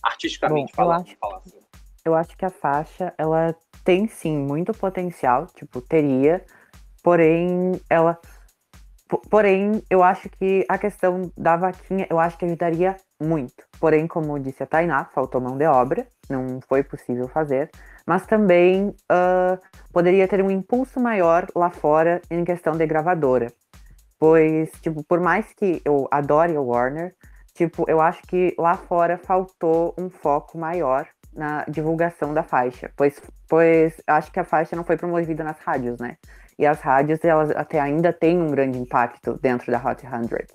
Artisticamente 0.00 0.70
Bom, 0.70 0.76
falando, 0.76 1.08
eu 1.08 1.28
acho, 1.28 1.36
assim. 1.38 1.58
eu 2.04 2.14
acho 2.14 2.36
que 2.36 2.44
a 2.44 2.50
faixa, 2.50 3.12
ela 3.18 3.52
tem 3.84 4.06
sim 4.06 4.36
muito 4.36 4.72
potencial, 4.72 5.48
tipo, 5.48 5.80
teria, 5.80 6.44
porém, 7.02 7.80
ela. 7.88 8.18
Porém, 9.28 9.82
eu 9.90 10.02
acho 10.02 10.30
que 10.30 10.64
a 10.66 10.78
questão 10.78 11.30
da 11.36 11.54
vaquinha, 11.54 12.06
eu 12.08 12.18
acho 12.18 12.38
que 12.38 12.46
ajudaria 12.46 12.96
muito. 13.22 13.64
Porém, 13.78 14.06
como 14.06 14.38
disse 14.38 14.62
a 14.62 14.66
Tainá, 14.66 15.04
faltou 15.04 15.38
mão 15.38 15.58
de 15.58 15.66
obra, 15.66 16.06
não 16.30 16.60
foi 16.66 16.82
possível 16.82 17.28
fazer. 17.28 17.70
Mas 18.06 18.24
também 18.26 18.88
uh, 18.88 19.58
poderia 19.92 20.26
ter 20.26 20.42
um 20.42 20.50
impulso 20.50 20.98
maior 20.98 21.46
lá 21.54 21.68
fora 21.68 22.22
em 22.30 22.42
questão 22.42 22.72
de 22.72 22.86
gravadora. 22.86 23.52
Pois, 24.18 24.70
tipo, 24.80 25.04
por 25.04 25.20
mais 25.20 25.52
que 25.52 25.82
eu 25.84 26.08
adore 26.10 26.56
a 26.56 26.60
Warner, 26.60 27.14
tipo, 27.54 27.84
eu 27.88 28.00
acho 28.00 28.22
que 28.22 28.54
lá 28.58 28.76
fora 28.76 29.18
faltou 29.18 29.94
um 29.98 30.08
foco 30.08 30.56
maior 30.56 31.06
na 31.34 31.64
divulgação 31.64 32.34
da 32.34 32.42
faixa, 32.42 32.90
pois, 32.96 33.20
pois 33.48 34.00
acho 34.06 34.30
que 34.30 34.38
a 34.38 34.44
faixa 34.44 34.76
não 34.76 34.84
foi 34.84 34.96
promovida 34.96 35.42
nas 35.42 35.58
rádios, 35.58 35.98
né? 35.98 36.16
E 36.58 36.66
as 36.66 36.80
rádios, 36.80 37.24
elas 37.24 37.50
até 37.50 37.80
ainda 37.80 38.12
têm 38.12 38.38
um 38.38 38.50
grande 38.50 38.78
impacto 38.78 39.38
dentro 39.40 39.70
da 39.70 39.78
Hot 39.78 40.00
100. 40.00 40.46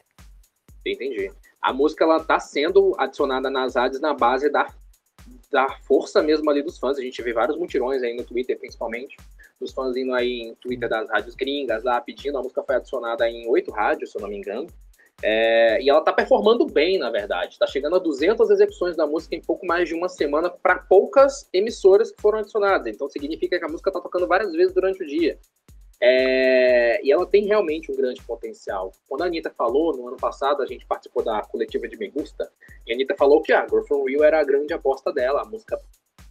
Entendi. 0.86 1.32
A 1.62 1.74
música, 1.74 2.04
ela 2.04 2.24
tá 2.24 2.40
sendo 2.40 2.96
adicionada 2.98 3.50
nas 3.50 3.76
rádios 3.76 4.00
na 4.00 4.14
base 4.14 4.50
da, 4.50 4.68
da 5.52 5.68
força 5.84 6.22
mesmo 6.22 6.50
ali 6.50 6.62
dos 6.62 6.78
fãs. 6.78 6.98
A 6.98 7.02
gente 7.02 7.22
vê 7.22 7.34
vários 7.34 7.58
mutirões 7.58 8.04
aí 8.04 8.16
no 8.16 8.24
Twitter, 8.24 8.58
principalmente, 8.58 9.18
dos 9.60 9.74
fãs 9.74 9.96
indo 9.98 10.14
aí 10.14 10.42
em 10.42 10.56
Twitter 10.56 10.88
das 10.88 11.10
rádios 11.10 11.36
gringas 11.36 11.84
lá 11.84 12.00
pedindo. 12.00 12.38
A 12.38 12.42
música 12.42 12.64
foi 12.64 12.76
adicionada 12.76 13.30
em 13.30 13.48
oito 13.50 13.72
rádios, 13.72 14.12
se 14.12 14.18
eu 14.18 14.22
não 14.22 14.30
me 14.30 14.38
engano. 14.38 14.68
É, 15.24 15.82
e 15.82 15.90
ela 15.90 16.02
tá 16.02 16.14
performando 16.14 16.66
bem, 16.66 17.00
na 17.00 17.10
verdade. 17.10 17.58
Tá 17.58 17.66
chegando 17.66 17.96
a 17.96 18.00
200 18.00 18.50
execuções 18.52 18.96
da 18.96 19.08
música 19.08 19.36
em 19.36 19.42
pouco 19.42 19.66
mais 19.66 19.90
de 19.90 19.96
uma 19.96 20.08
semana 20.08 20.50
para 20.50 20.76
poucas 20.76 21.50
emissoras 21.52 22.12
que 22.12 22.22
foram 22.22 22.40
adicionadas. 22.40 22.88
Então 22.88 23.10
significa 23.10 23.58
que 23.58 23.66
a 23.66 23.70
música 23.70 23.92
tá 23.92 24.00
tocando 24.00 24.28
várias 24.28 24.52
vezes 24.52 24.74
durante 24.74 25.04
o 25.04 25.08
dia. 25.08 25.40
É, 26.00 27.04
e 27.04 27.12
ela 27.12 27.26
tem 27.26 27.46
realmente 27.46 27.92
um 27.92 27.96
grande 27.96 28.22
potencial. 28.24 28.92
Quando 29.08 29.24
a 29.24 29.26
Anitta 29.26 29.50
falou, 29.50 29.96
no 29.96 30.08
ano 30.08 30.18
passado, 30.18 30.62
a 30.62 30.66
gente 30.66 30.86
participou 30.86 31.24
da 31.24 31.42
coletiva 31.42 31.88
de 31.88 31.98
Me 31.98 32.10
Gusta, 32.10 32.52
e 32.86 32.92
a 32.92 32.96
Anitta 32.96 33.16
falou 33.16 33.42
que 33.42 33.52
a 33.52 33.68
Girl 33.68 33.84
From 33.84 34.04
Real 34.04 34.24
era 34.24 34.40
a 34.40 34.44
grande 34.44 34.74
aposta 34.74 35.12
dela. 35.12 35.42
A 35.42 35.46
música, 35.46 35.80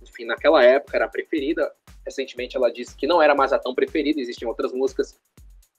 enfim, 0.01 0.25
naquela 0.25 0.63
época 0.63 0.97
era 0.97 1.07
a 1.07 1.09
preferida. 1.09 1.73
Recentemente 2.05 2.57
ela 2.57 2.73
disse 2.73 2.97
que 2.97 3.07
não 3.07 3.21
era 3.21 3.35
mais 3.35 3.53
a 3.53 3.59
tão 3.59 3.75
preferida, 3.75 4.21
existiam 4.21 4.49
outras 4.49 4.73
músicas. 4.73 5.19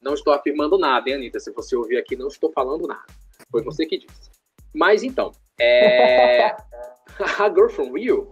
Não 0.02 0.14
estou 0.14 0.34
afirmando 0.34 0.78
nada, 0.78 1.10
hein, 1.10 1.16
Anitta? 1.16 1.40
Se 1.40 1.52
você 1.52 1.76
ouvir 1.76 1.98
aqui, 1.98 2.16
não 2.16 2.28
estou 2.28 2.52
falando 2.52 2.86
nada. 2.86 3.06
Foi 3.50 3.64
você 3.64 3.86
que 3.86 3.98
disse. 3.98 4.30
Mas 4.74 5.02
então, 5.02 5.32
é... 5.60 6.48
a 7.40 7.50
Girl 7.50 7.70
From 7.70 7.94
Rio, 7.94 8.32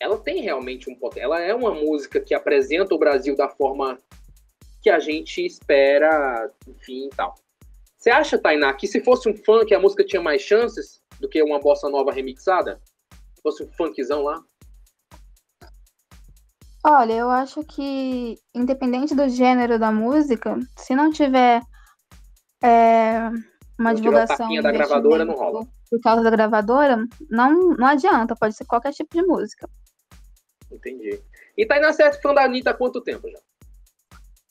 ela 0.00 0.18
tem 0.18 0.42
realmente 0.42 0.90
um 0.90 0.94
potencial. 0.96 1.32
Ela 1.32 1.44
é 1.44 1.54
uma 1.54 1.72
música 1.72 2.20
que 2.20 2.34
apresenta 2.34 2.94
o 2.94 2.98
Brasil 2.98 3.36
da 3.36 3.48
forma 3.48 3.98
que 4.80 4.90
a 4.90 4.98
gente 4.98 5.44
espera, 5.44 6.50
enfim 6.66 7.06
e 7.06 7.10
tal. 7.10 7.34
Você 7.96 8.10
acha, 8.10 8.38
Tainá, 8.38 8.72
que 8.72 8.86
se 8.86 9.02
fosse 9.04 9.28
um 9.28 9.36
funk, 9.36 9.74
a 9.74 9.78
música 9.78 10.04
tinha 10.04 10.22
mais 10.22 10.40
chances 10.40 11.02
do 11.20 11.28
que 11.28 11.42
uma 11.42 11.60
bossa 11.60 11.88
nova 11.88 12.10
remixada? 12.10 12.80
Se 13.34 13.42
fosse 13.42 13.62
um 13.62 13.70
funkzão 13.72 14.22
lá? 14.22 14.42
Olha, 16.82 17.12
eu 17.12 17.28
acho 17.28 17.62
que, 17.62 18.38
independente 18.54 19.14
do 19.14 19.28
gênero 19.28 19.78
da 19.78 19.92
música, 19.92 20.58
se 20.78 20.94
não 20.94 21.10
tiver 21.10 21.60
é, 22.62 23.28
uma 23.78 23.92
não 23.92 23.94
divulgação. 23.94 24.48
da 24.62 24.72
gravadora 24.72 25.24
não 25.26 25.34
rola. 25.34 25.66
Por 25.90 26.00
causa 26.00 26.22
da 26.22 26.30
gravadora, 26.30 27.06
não, 27.28 27.74
não 27.74 27.86
adianta, 27.86 28.34
pode 28.34 28.56
ser 28.56 28.64
qualquer 28.64 28.92
tipo 28.92 29.14
de 29.14 29.22
música. 29.22 29.68
Entendi. 30.72 31.20
E 31.54 31.66
Tainá, 31.66 31.92
você 31.92 32.04
é 32.04 32.12
fã 32.14 32.32
da 32.32 32.44
Anitta 32.44 32.70
há 32.70 32.74
quanto 32.74 33.02
tempo 33.02 33.28
já? 33.28 33.38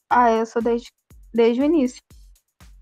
Ah, 0.09 0.31
eu 0.31 0.45
sou 0.45 0.61
desde, 0.61 0.87
desde 1.33 1.61
o 1.61 1.65
início. 1.65 2.01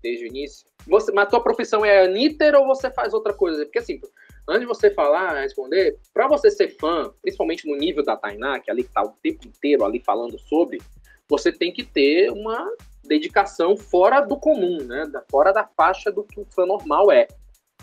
Desde 0.02 0.24
o 0.24 0.28
início? 0.28 0.66
Você, 0.86 1.12
mas 1.12 1.26
a 1.26 1.30
tua 1.30 1.42
profissão 1.42 1.84
é 1.84 2.04
Anitter 2.04 2.54
ou 2.54 2.66
você 2.66 2.90
faz 2.90 3.12
outra 3.12 3.34
coisa? 3.34 3.64
Porque 3.64 3.78
assim, 3.78 4.00
antes 4.48 4.62
de 4.62 4.66
você 4.66 4.90
falar, 4.90 5.42
responder, 5.42 5.98
para 6.14 6.26
você 6.26 6.50
ser 6.50 6.76
fã, 6.78 7.12
principalmente 7.20 7.68
no 7.68 7.76
nível 7.76 8.02
da 8.02 8.16
Tainá, 8.16 8.58
que 8.58 8.70
ali 8.70 8.84
tá 8.84 9.02
o 9.02 9.14
tempo 9.22 9.46
inteiro 9.46 9.84
ali 9.84 10.00
falando 10.00 10.38
sobre, 10.38 10.80
você 11.28 11.52
tem 11.52 11.72
que 11.72 11.84
ter 11.84 12.30
uma 12.30 12.70
dedicação 13.04 13.76
fora 13.76 14.20
do 14.20 14.38
comum, 14.38 14.82
né? 14.84 15.04
Fora 15.30 15.52
da 15.52 15.64
faixa 15.64 16.10
do 16.10 16.24
que 16.24 16.40
o 16.40 16.46
fã 16.46 16.64
normal 16.64 17.12
é. 17.12 17.28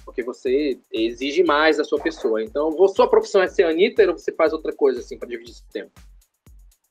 Porque 0.04 0.24
você 0.24 0.80
exige 0.92 1.44
mais 1.44 1.78
da 1.78 1.84
sua 1.84 2.00
pessoa. 2.00 2.44
Então, 2.44 2.76
sua 2.88 3.10
profissão 3.10 3.42
é 3.42 3.48
ser 3.48 3.64
Anitta 3.64 4.08
ou 4.08 4.18
você 4.18 4.32
faz 4.32 4.54
outra 4.54 4.74
coisa 4.74 5.00
assim 5.00 5.18
para 5.18 5.30
dividir 5.30 5.52
esse 5.52 5.68
tempo? 5.68 5.92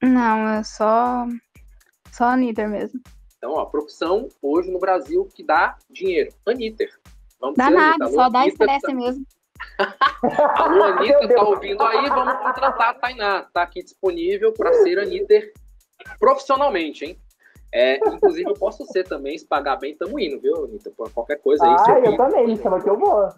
Não, 0.02 0.48
é 0.48 0.62
só 0.62 1.26
só 2.14 2.24
Anitta 2.24 2.66
mesmo. 2.68 3.00
Então, 3.36 3.52
ó, 3.52 3.64
profissão 3.66 4.28
hoje 4.40 4.70
no 4.70 4.78
Brasil 4.78 5.28
que 5.34 5.42
dá 5.42 5.76
dinheiro. 5.90 6.32
Anitta. 6.46 6.86
Vamos 7.40 7.56
dá 7.56 7.70
nada, 7.70 8.08
só 8.08 8.30
dá 8.30 8.46
estresse 8.46 8.86
tá... 8.86 8.94
mesmo. 8.94 9.26
Alô, 10.56 10.84
Anitta, 10.84 11.28
tá 11.28 11.42
ouvindo 11.42 11.82
aí? 11.82 12.08
Vamos 12.08 12.34
contratar 12.34 12.90
a 12.90 12.94
Tainá. 12.94 13.42
Tá 13.52 13.62
aqui 13.62 13.82
disponível 13.82 14.52
para 14.52 14.72
ser 14.74 14.98
Anitta 14.98 15.34
profissionalmente, 16.18 17.04
hein? 17.04 17.18
É, 17.72 17.96
inclusive, 17.96 18.48
eu 18.48 18.54
posso 18.54 18.86
ser 18.86 19.02
também, 19.02 19.36
se 19.36 19.44
pagar 19.44 19.76
bem, 19.76 19.96
tamo 19.96 20.18
indo, 20.20 20.40
viu, 20.40 20.64
Anitta? 20.64 20.92
Por 20.96 21.10
qualquer 21.12 21.40
coisa 21.40 21.64
aí. 21.64 21.76
Ah, 21.76 21.98
eu 21.98 22.16
também, 22.16 22.46
me 22.46 22.56
chama 22.56 22.80
que 22.80 22.88
eu 22.88 22.96
vou. 22.96 23.28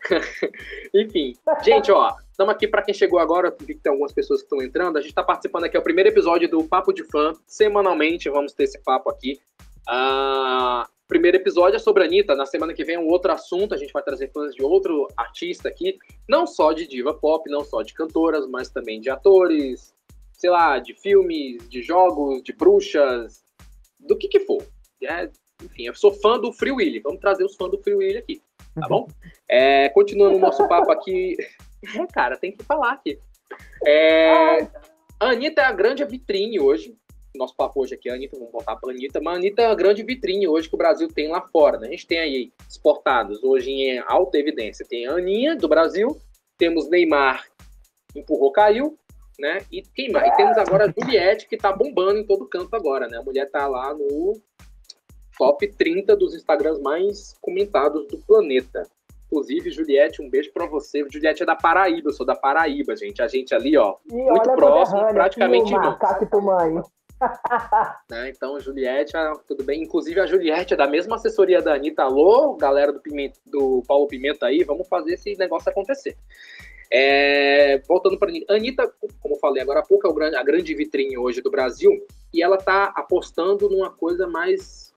Enfim, 0.94 1.34
gente, 1.62 1.90
ó, 1.90 2.14
estamos 2.30 2.54
aqui 2.54 2.68
para 2.68 2.82
quem 2.82 2.94
chegou 2.94 3.18
agora, 3.18 3.54
vi 3.60 3.74
que 3.74 3.80
tem 3.80 3.90
algumas 3.90 4.12
pessoas 4.12 4.40
que 4.40 4.46
estão 4.46 4.62
entrando. 4.62 4.96
A 4.96 5.00
gente 5.00 5.10
está 5.10 5.22
participando 5.22 5.64
aqui, 5.64 5.76
é 5.76 5.80
o 5.80 5.82
primeiro 5.82 6.08
episódio 6.08 6.48
do 6.48 6.64
Papo 6.64 6.92
de 6.92 7.04
Fã. 7.04 7.32
Semanalmente 7.46 8.30
vamos 8.30 8.52
ter 8.52 8.64
esse 8.64 8.78
papo 8.82 9.10
aqui. 9.10 9.40
Uh, 9.88 10.86
primeiro 11.06 11.36
episódio 11.36 11.76
é 11.76 11.78
sobre 11.78 12.04
a 12.04 12.06
Anitta. 12.06 12.34
Na 12.34 12.46
semana 12.46 12.72
que 12.72 12.84
vem 12.84 12.96
é 12.96 12.98
um 12.98 13.08
outro 13.08 13.32
assunto. 13.32 13.74
A 13.74 13.76
gente 13.76 13.92
vai 13.92 14.02
trazer 14.02 14.30
fãs 14.32 14.54
de 14.54 14.62
outro 14.62 15.08
artista 15.16 15.68
aqui. 15.68 15.98
Não 16.28 16.46
só 16.46 16.72
de 16.72 16.86
diva 16.86 17.12
pop, 17.14 17.50
não 17.50 17.64
só 17.64 17.82
de 17.82 17.92
cantoras, 17.92 18.46
mas 18.46 18.70
também 18.70 19.00
de 19.00 19.10
atores, 19.10 19.94
sei 20.32 20.50
lá, 20.50 20.78
de 20.78 20.94
filmes, 20.94 21.68
de 21.68 21.82
jogos, 21.82 22.42
de 22.42 22.52
bruxas, 22.52 23.44
do 23.98 24.16
que 24.16 24.28
que 24.28 24.40
for. 24.40 24.62
É, 25.02 25.30
enfim, 25.62 25.84
eu 25.86 25.94
sou 25.94 26.12
fã 26.12 26.38
do 26.38 26.52
Free 26.52 26.72
Willy. 26.72 27.00
Vamos 27.00 27.20
trazer 27.20 27.44
os 27.44 27.56
fãs 27.56 27.70
do 27.70 27.78
Free 27.78 27.94
Willy 27.94 28.18
aqui 28.18 28.42
tá 28.74 28.88
bom? 28.88 29.08
É, 29.48 29.88
continuando 29.90 30.36
o 30.36 30.40
nosso 30.40 30.66
papo 30.68 30.90
aqui. 30.90 31.36
É, 31.80 32.06
cara, 32.12 32.36
tem 32.36 32.50
que 32.50 32.64
falar 32.64 32.94
aqui. 32.94 33.20
É, 33.86 34.62
a 35.20 35.30
Anitta 35.30 35.62
é 35.62 35.64
a 35.64 35.70
grande 35.70 36.04
vitrine 36.04 36.58
hoje. 36.58 36.96
Nosso 37.36 37.54
papo 37.54 37.80
hoje 37.80 37.94
aqui, 37.94 38.10
a 38.10 38.14
Anitta, 38.14 38.36
vamos 38.36 38.50
voltar 38.50 38.74
para 38.74 38.90
a 38.90 38.92
Anitta, 38.92 39.20
mas 39.20 39.34
a 39.34 39.36
Anitta 39.36 39.62
é 39.62 39.66
a 39.66 39.74
grande 39.76 40.02
vitrine 40.02 40.48
hoje 40.48 40.68
que 40.68 40.74
o 40.74 40.78
Brasil 40.78 41.06
tem 41.06 41.28
lá 41.28 41.40
fora. 41.40 41.78
Né? 41.78 41.86
A 41.86 41.90
gente 41.92 42.04
tem 42.04 42.18
aí 42.18 42.52
exportados 42.68 43.44
hoje 43.44 43.70
em 43.70 44.00
alta 44.08 44.38
evidência. 44.38 44.84
Tem 44.88 45.06
a 45.06 45.12
Aninha, 45.12 45.54
do 45.54 45.68
Brasil, 45.68 46.20
temos 46.58 46.90
Neymar, 46.90 47.46
empurrou, 48.12 48.50
caiu, 48.50 48.98
né? 49.38 49.64
E 49.70 49.84
mais? 50.10 50.32
E 50.32 50.36
temos 50.36 50.58
agora 50.58 50.86
a 50.86 50.92
Juliette, 51.00 51.46
que 51.46 51.56
tá 51.56 51.72
bombando 51.72 52.18
em 52.18 52.26
todo 52.26 52.48
canto 52.48 52.74
agora, 52.74 53.06
né? 53.06 53.18
A 53.18 53.22
mulher 53.22 53.48
tá 53.50 53.68
lá 53.68 53.94
no 53.94 54.40
top 55.38 55.66
30 55.68 56.16
dos 56.16 56.34
Instagrams 56.34 56.80
mais 56.80 57.34
comentados 57.40 58.06
do 58.08 58.18
planeta. 58.18 58.86
Inclusive, 59.26 59.70
Juliette, 59.70 60.22
um 60.22 60.28
beijo 60.28 60.50
para 60.52 60.66
você. 60.66 61.04
Juliette 61.10 61.42
é 61.42 61.46
da 61.46 61.54
Paraíba, 61.54 62.08
eu 62.08 62.14
sou 62.14 62.24
da 62.24 62.34
Paraíba, 62.34 62.96
gente. 62.96 63.22
A 63.22 63.28
gente 63.28 63.54
ali, 63.54 63.76
ó, 63.76 63.96
e 64.10 64.14
muito 64.14 64.52
próximo, 64.52 65.06
praticamente 65.08 65.72
irmão. 65.72 65.92
né? 68.08 68.30
Então, 68.30 68.58
Juliette, 68.60 69.16
ah, 69.16 69.32
tudo 69.46 69.64
bem. 69.64 69.82
Inclusive, 69.82 70.20
a 70.20 70.26
Juliette 70.26 70.74
é 70.74 70.76
da 70.76 70.86
mesma 70.86 71.16
assessoria 71.16 71.60
da 71.60 71.74
Anitta. 71.74 72.04
Alô, 72.04 72.54
galera 72.54 72.92
do, 72.92 73.00
Pimenta, 73.00 73.38
do 73.44 73.82
Paulo 73.86 74.06
Pimenta 74.06 74.46
aí, 74.46 74.64
vamos 74.64 74.88
fazer 74.88 75.14
esse 75.14 75.36
negócio 75.36 75.70
acontecer. 75.70 76.16
É, 76.90 77.82
voltando 77.86 78.18
para 78.18 78.30
a 78.30 78.54
Anitta, 78.54 78.90
como 79.20 79.34
eu 79.34 79.38
falei 79.38 79.62
agora 79.62 79.80
há 79.80 79.82
pouco, 79.82 80.06
é 80.22 80.36
a 80.36 80.42
grande 80.42 80.74
vitrine 80.74 81.18
hoje 81.18 81.42
do 81.42 81.50
Brasil, 81.50 81.92
e 82.32 82.42
ela 82.42 82.56
está 82.56 82.84
apostando 82.96 83.68
numa 83.68 83.90
coisa 83.90 84.26
mais. 84.26 84.87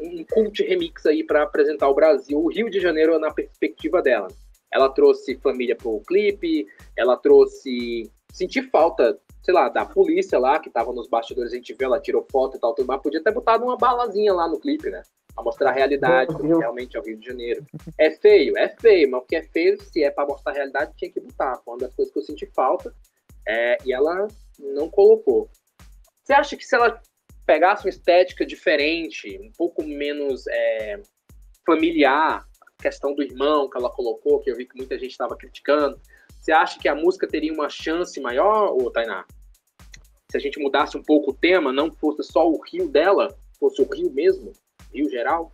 Um 0.00 0.24
cult 0.24 0.62
remix 0.62 1.04
aí 1.06 1.24
para 1.24 1.42
apresentar 1.42 1.88
o 1.88 1.94
Brasil, 1.94 2.38
o 2.38 2.48
Rio 2.48 2.70
de 2.70 2.80
Janeiro 2.80 3.18
na 3.18 3.32
perspectiva 3.32 4.00
dela. 4.00 4.28
Ela 4.72 4.88
trouxe 4.88 5.36
família 5.38 5.76
pro 5.76 6.02
clipe, 6.06 6.66
ela 6.96 7.16
trouxe. 7.16 8.10
Senti 8.32 8.62
falta, 8.62 9.18
sei 9.42 9.54
lá, 9.54 9.68
da 9.68 9.86
polícia 9.86 10.38
lá, 10.38 10.60
que 10.60 10.68
tava 10.68 10.92
nos 10.92 11.08
bastidores, 11.08 11.52
a 11.52 11.56
gente 11.56 11.74
viu, 11.74 11.86
ela 11.86 12.00
tirou 12.00 12.26
foto 12.30 12.56
e 12.56 12.60
tal, 12.60 12.74
tudo 12.74 12.86
mais. 12.86 13.00
Podia 13.00 13.22
ter 13.22 13.32
botado 13.32 13.64
uma 13.64 13.76
balazinha 13.76 14.34
lá 14.34 14.46
no 14.46 14.60
clipe, 14.60 14.90
né? 14.90 15.02
Pra 15.34 15.42
mostrar 15.42 15.70
a 15.70 15.72
realidade, 15.72 16.36
que 16.36 16.46
realmente 16.46 16.96
é 16.96 17.00
o 17.00 17.02
Rio 17.02 17.16
de 17.16 17.26
Janeiro. 17.26 17.64
É 17.96 18.10
feio, 18.10 18.56
é 18.58 18.68
feio, 18.68 19.10
mas 19.10 19.22
o 19.22 19.24
que 19.24 19.36
é 19.36 19.42
feio, 19.42 19.80
se 19.80 20.04
é 20.04 20.10
pra 20.10 20.26
mostrar 20.26 20.52
a 20.52 20.54
realidade, 20.56 20.92
tinha 20.96 21.10
que 21.10 21.20
botar. 21.20 21.56
Foi 21.64 21.74
uma 21.74 21.80
das 21.80 21.94
coisas 21.94 22.12
que 22.12 22.18
eu 22.18 22.24
senti 22.24 22.46
falta. 22.54 22.94
É, 23.46 23.78
e 23.86 23.92
ela 23.92 24.28
não 24.58 24.90
colocou. 24.90 25.48
Você 26.22 26.34
acha 26.34 26.54
que 26.54 26.66
se 26.66 26.74
ela 26.76 27.00
pegasse 27.48 27.86
uma 27.86 27.88
estética 27.88 28.44
diferente, 28.44 29.40
um 29.42 29.50
pouco 29.56 29.82
menos 29.82 30.46
é, 30.48 31.00
familiar, 31.64 32.46
questão 32.78 33.14
do 33.14 33.22
irmão 33.22 33.70
que 33.70 33.78
ela 33.78 33.88
colocou, 33.88 34.40
que 34.40 34.50
eu 34.50 34.56
vi 34.56 34.66
que 34.66 34.76
muita 34.76 34.98
gente 34.98 35.12
estava 35.12 35.34
criticando. 35.34 35.98
Você 36.28 36.52
acha 36.52 36.78
que 36.78 36.86
a 36.86 36.94
música 36.94 37.26
teria 37.26 37.50
uma 37.50 37.70
chance 37.70 38.20
maior, 38.20 38.74
ou 38.74 38.90
Tainá? 38.90 39.24
Se 40.30 40.36
a 40.36 40.40
gente 40.40 40.60
mudasse 40.60 40.98
um 40.98 41.02
pouco 41.02 41.30
o 41.30 41.34
tema, 41.34 41.72
não 41.72 41.90
fosse 41.90 42.22
só 42.22 42.46
o 42.46 42.60
rio 42.60 42.86
dela, 42.86 43.34
fosse 43.58 43.80
o 43.80 43.88
rio 43.90 44.10
mesmo, 44.10 44.52
rio 44.92 45.08
geral? 45.08 45.50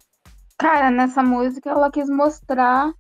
Cara, 0.59 0.91
nessa 0.91 1.23
música 1.23 1.71
ela 1.71 1.93
quis 1.93 2.11
mostrar 2.11 2.93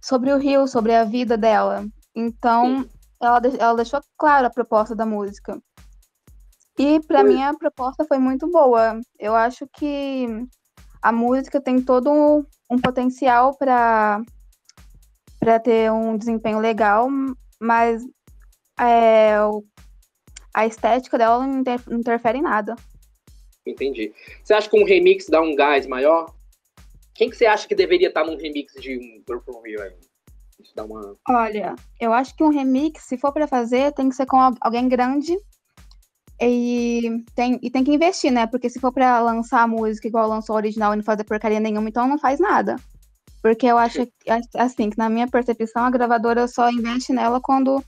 sobre 0.00 0.32
o 0.32 0.38
rio, 0.38 0.68
sobre 0.68 0.94
a 0.94 1.02
vida 1.02 1.36
dela. 1.36 1.84
Então, 2.14 2.88
ela, 3.20 3.40
ela 3.58 3.74
deixou 3.74 4.00
claro 4.16 4.46
a 4.46 4.50
proposta 4.50 4.94
da 4.94 5.04
música. 5.04 5.60
E 6.78 7.00
para 7.06 7.24
mim 7.24 7.42
a 7.42 7.54
proposta 7.54 8.04
foi 8.04 8.18
muito 8.18 8.50
boa. 8.50 9.00
Eu 9.18 9.34
acho 9.34 9.66
que 9.66 10.26
a 11.00 11.10
música 11.10 11.60
tem 11.60 11.80
todo 11.80 12.10
um, 12.10 12.44
um 12.70 12.78
potencial 12.78 13.56
para 13.56 14.20
para 15.38 15.60
ter 15.60 15.92
um 15.92 16.16
desempenho 16.16 16.58
legal, 16.58 17.08
mas 17.60 18.02
é, 18.80 19.36
a 20.52 20.66
estética 20.66 21.16
dela 21.16 21.46
não, 21.46 21.60
inter, 21.60 21.80
não 21.86 22.00
interfere 22.00 22.38
em 22.38 22.42
nada. 22.42 22.74
Entendi. 23.64 24.12
Você 24.42 24.54
acha 24.54 24.68
que 24.68 24.80
um 24.80 24.84
remix 24.84 25.26
dá 25.28 25.40
um 25.40 25.54
gás 25.54 25.86
maior? 25.86 26.34
Quem 27.14 27.30
que 27.30 27.36
você 27.36 27.46
acha 27.46 27.68
que 27.68 27.74
deveria 27.74 28.08
estar 28.08 28.24
num 28.24 28.36
remix 28.36 28.74
de 28.74 29.22
um 29.30 29.40
From 29.40 29.62
Rio 29.62 29.80
aí? 29.82 29.94
Isso 30.60 30.72
dá 30.74 30.84
uma... 30.84 31.16
Olha, 31.28 31.76
eu 32.00 32.12
acho 32.12 32.34
que 32.34 32.42
um 32.42 32.48
remix, 32.48 33.04
se 33.04 33.16
for 33.16 33.32
para 33.32 33.46
fazer, 33.46 33.92
tem 33.92 34.08
que 34.08 34.16
ser 34.16 34.26
com 34.26 34.38
alguém 34.60 34.88
grande 34.88 35.36
e 36.40 37.24
tem, 37.34 37.58
e 37.62 37.70
tem 37.70 37.82
que 37.82 37.94
investir, 37.94 38.30
né? 38.30 38.46
Porque 38.46 38.68
se 38.68 38.78
for 38.78 38.92
pra 38.92 39.20
lançar 39.20 39.62
a 39.62 39.66
música 39.66 40.06
igual 40.06 40.28
lançou 40.28 40.54
a 40.54 40.58
original 40.58 40.92
e 40.92 40.96
não 40.96 41.04
fazer 41.04 41.24
porcaria 41.24 41.60
nenhuma, 41.60 41.88
então 41.88 42.06
não 42.06 42.18
faz 42.18 42.38
nada. 42.38 42.76
Porque 43.42 43.66
eu 43.66 43.78
acho, 43.78 44.06
assim, 44.54 44.90
que 44.90 44.98
na 44.98 45.08
minha 45.08 45.28
percepção, 45.28 45.84
a 45.84 45.90
gravadora 45.90 46.48
só 46.48 46.68
investe 46.70 47.12
nela 47.12 47.40
quando 47.40 47.82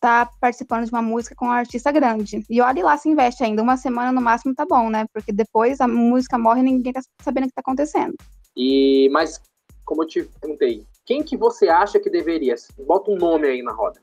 tá 0.00 0.30
participando 0.40 0.86
de 0.86 0.92
uma 0.92 1.02
música 1.02 1.34
com 1.34 1.46
um 1.46 1.50
artista 1.50 1.92
grande. 1.92 2.44
E 2.48 2.60
olha 2.60 2.84
lá 2.84 2.96
se 2.96 3.08
investe 3.08 3.44
ainda. 3.44 3.62
Uma 3.62 3.76
semana 3.76 4.12
no 4.12 4.20
máximo 4.20 4.54
tá 4.54 4.64
bom, 4.64 4.88
né? 4.88 5.06
Porque 5.12 5.32
depois 5.32 5.80
a 5.80 5.88
música 5.88 6.38
morre 6.38 6.60
e 6.60 6.64
ninguém 6.64 6.92
tá 6.92 7.00
sabendo 7.22 7.44
o 7.44 7.48
que 7.48 7.54
tá 7.54 7.60
acontecendo. 7.60 8.14
E, 8.56 9.08
mas, 9.10 9.40
como 9.84 10.02
eu 10.02 10.06
te 10.06 10.22
perguntei, 10.40 10.86
quem 11.04 11.22
que 11.22 11.36
você 11.36 11.68
acha 11.68 12.00
que 12.00 12.10
deveria? 12.10 12.54
Bota 12.86 13.10
um 13.10 13.16
nome 13.16 13.46
aí 13.46 13.62
na 13.62 13.72
roda. 13.72 14.00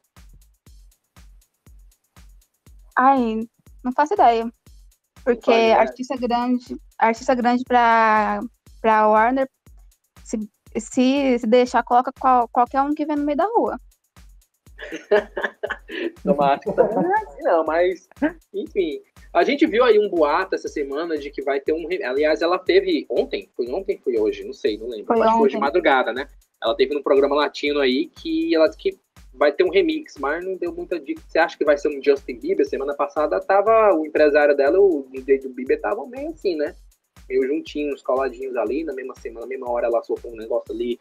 Ai, 2.98 3.48
não 3.86 3.94
faço 3.94 4.16
ideia. 4.16 4.52
Porque 5.24 5.52
artista 5.52 6.18
grande, 6.18 6.76
artista 7.00 7.34
grande 7.34 7.64
pra, 7.64 8.42
pra 8.82 9.08
Warner, 9.08 9.48
se, 10.24 10.38
se, 10.78 11.40
se 11.40 11.48
deixar, 11.48 11.84
coloca 11.84 12.12
qual, 12.20 12.48
qualquer 12.50 12.82
um 12.82 12.94
que 12.94 13.06
vem 13.06 13.16
no 13.16 13.24
meio 13.24 13.38
da 13.38 13.46
rua. 13.46 13.80
Tomara 16.22 16.60
que 16.60 16.70
não 17.42 17.62
é 17.62 17.64
mas 17.66 18.10
enfim. 18.54 19.02
A 19.34 19.44
gente 19.44 19.66
viu 19.66 19.84
aí 19.84 19.98
um 20.00 20.10
boato 20.10 20.56
essa 20.56 20.68
semana 20.68 21.18
de 21.18 21.30
que 21.30 21.42
vai 21.42 21.60
ter 21.60 21.74
um. 21.74 21.88
Aliás, 22.06 22.42
ela 22.42 22.60
teve 22.60 23.06
ontem, 23.10 23.50
foi 23.56 23.72
ontem, 23.72 23.98
foi 23.98 24.18
hoje, 24.18 24.44
não 24.44 24.54
sei, 24.54 24.78
não 24.78 24.88
lembro. 24.88 25.08
Foi 25.08 25.18
mas 25.18 25.30
ontem. 25.30 25.40
foi 25.40 25.50
de 25.50 25.58
madrugada, 25.58 26.14
né? 26.14 26.28
Ela 26.62 26.76
teve 26.76 26.94
num 26.94 27.04
programa 27.04 27.36
latino 27.36 27.80
aí 27.80 28.08
que 28.08 28.54
ela 28.56 28.70
que 28.70 28.98
vai 29.38 29.52
ter 29.52 29.64
um 29.64 29.70
remix, 29.70 30.18
mas 30.18 30.44
não 30.44 30.56
deu 30.56 30.74
muita 30.74 31.00
dica. 31.00 31.22
Você 31.28 31.38
acha 31.38 31.58
que 31.58 31.66
vai 31.66 31.78
ser 31.78 31.90
um 31.90 32.02
Justin 32.04 32.40
Bieber? 32.40 32.68
Semana 32.68 32.94
passada 32.96 33.40
tava 33.40 33.94
o 33.94 34.06
empresário 34.06 34.56
dela, 34.56 34.80
o 34.80 35.08
DJ 35.12 35.40
do 35.40 35.50
Bieber, 35.50 35.78
estavam 35.78 36.08
meio 36.08 36.30
assim, 36.30 36.56
né? 36.56 36.76
Meio 37.30 37.48
juntinhos, 37.48 38.02
coladinhos 38.02 38.56
ali, 38.56 38.84
na 38.84 38.94
mesma 38.94 39.16
semana, 39.16 39.46
na 39.46 39.50
mesma 39.50 39.70
hora 39.70 39.88
ela 39.88 40.04
soltou 40.04 40.32
um 40.32 40.38
negócio 40.38 40.74
ali 40.74 41.00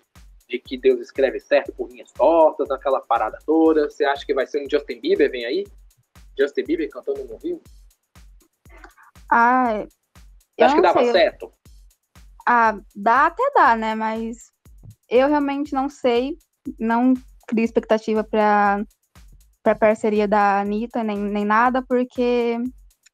de 0.48 0.58
que 0.58 0.76
Deus 0.76 1.00
escreve 1.00 1.40
certo 1.40 1.72
por 1.72 1.88
linhas 1.90 2.10
tortas, 2.12 2.70
aquela 2.70 3.00
parada 3.00 3.38
toda. 3.46 3.88
Você 3.88 4.04
acha 4.04 4.24
que 4.26 4.34
vai 4.34 4.46
ser 4.46 4.64
um 4.64 4.70
Justin 4.70 5.00
Bieber, 5.00 5.30
vem 5.30 5.44
aí? 5.44 5.66
Justin 6.38 6.64
Bieber 6.64 6.90
cantando 6.90 7.24
no 7.24 7.36
Rio? 7.36 7.60
Ah, 9.30 9.86
Você 10.56 10.64
acha 10.64 10.74
que 10.76 10.82
dava 10.82 11.02
sei. 11.02 11.12
certo? 11.12 11.52
Ah, 12.46 12.78
dá 12.94 13.26
até 13.26 13.50
dá, 13.54 13.76
né? 13.76 13.94
Mas 13.94 14.52
eu 15.08 15.28
realmente 15.28 15.72
não 15.72 15.88
sei, 15.88 16.36
não 16.78 17.14
crio 17.46 17.64
expectativa 17.64 18.22
para 18.24 18.82
para 19.62 19.74
parceria 19.74 20.28
da 20.28 20.60
Anitta, 20.60 21.02
nem, 21.02 21.16
nem 21.18 21.44
nada, 21.44 21.80
porque 21.88 22.58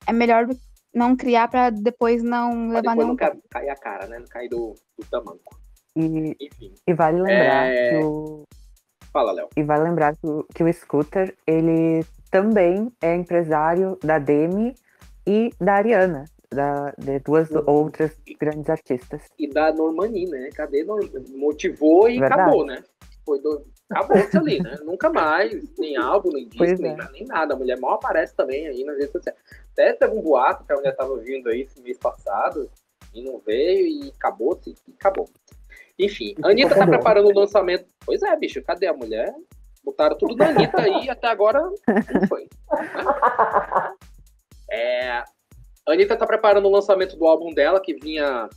é 0.04 0.12
melhor 0.12 0.48
não 0.92 1.14
criar 1.16 1.46
para 1.46 1.70
depois 1.70 2.24
não 2.24 2.50
pra 2.50 2.80
levar 2.80 2.80
depois 2.80 2.96
nenhum. 2.96 3.08
não 3.08 3.16
cair 3.48 3.70
a 3.70 3.76
cara, 3.76 4.08
né? 4.08 4.18
Não 4.18 4.26
cair 4.26 4.48
do, 4.48 4.74
do 4.98 5.06
tamanco. 5.08 5.60
E, 5.94 6.36
Enfim. 6.40 6.74
e 6.86 6.92
vale 6.92 7.22
lembrar 7.22 7.68
É. 7.68 7.88
que 7.88 7.94
o. 8.04 8.44
Fala, 9.12 9.30
Léo. 9.32 9.48
E 9.56 9.62
vale 9.62 9.84
lembrar 9.84 10.16
que 10.16 10.26
o, 10.26 10.44
que 10.52 10.64
o 10.64 10.72
Scooter, 10.72 11.36
ele 11.46 12.04
também 12.32 12.90
é 13.00 13.14
empresário 13.14 13.96
da 14.02 14.18
Demi 14.18 14.74
e 15.26 15.50
da 15.60 15.74
Ariana, 15.74 16.24
da, 16.52 16.92
de 16.98 17.20
duas 17.20 17.48
Uhum. 17.50 17.62
outras 17.66 18.16
grandes 18.40 18.68
artistas. 18.68 19.22
E 19.38 19.48
da 19.48 19.72
Normani, 19.72 20.26
né? 20.26 20.48
Cadê? 20.54 20.82
Nor- 20.82 21.08
Motivou 21.36 22.08
e 22.08 22.18
Verdade. 22.18 22.40
acabou, 22.40 22.66
né? 22.66 22.82
Foi 23.24 23.40
do... 23.40 23.66
Acabou-se 23.90 24.36
ali, 24.36 24.62
né? 24.62 24.78
Nunca 24.84 25.10
mais, 25.10 25.62
nem 25.78 25.96
álbum, 25.96 26.30
nem 26.32 26.48
disco, 26.48 26.82
nem, 26.82 26.92
é. 26.92 27.08
nem 27.12 27.24
nada. 27.26 27.54
A 27.54 27.56
mulher 27.56 27.78
mal 27.78 27.94
aparece 27.94 28.34
também 28.34 28.66
aí 28.66 28.84
nas 28.84 28.96
redes 28.96 29.12
sociais. 29.12 29.38
Até 29.72 29.92
teve 29.92 30.14
um 30.14 30.22
boato 30.22 30.64
que 30.64 30.72
a 30.72 30.76
mulher 30.76 30.94
tava 30.96 31.16
vindo 31.18 31.48
aí 31.48 31.62
esse 31.62 31.80
mês 31.80 31.98
passado 31.98 32.70
e 33.14 33.22
não 33.22 33.38
veio 33.38 33.86
e 33.86 34.12
acabou-se 34.16 34.70
e 34.70 34.92
acabou. 34.92 35.28
Enfim, 35.98 36.34
a 36.42 36.50
Anitta 36.50 36.74
tá 36.74 36.86
preparando 36.86 37.28
o 37.28 37.38
lançamento. 37.38 37.86
Pois 38.04 38.22
é, 38.22 38.34
bicho, 38.36 38.62
cadê 38.62 38.86
a 38.86 38.94
mulher? 38.94 39.34
Botaram 39.84 40.16
tudo 40.16 40.36
na 40.36 40.48
Anitta 40.48 40.80
aí 40.80 41.04
e 41.06 41.10
até 41.10 41.28
agora 41.28 41.60
não 41.60 42.26
foi. 42.28 42.48
É, 44.72 45.10
a 45.10 45.24
Anitta 45.88 46.16
tá 46.16 46.24
preparando 46.24 46.68
o 46.68 46.70
lançamento 46.70 47.16
do 47.16 47.26
álbum 47.26 47.52
dela, 47.52 47.80
que 47.80 47.92
vinha 47.94 48.48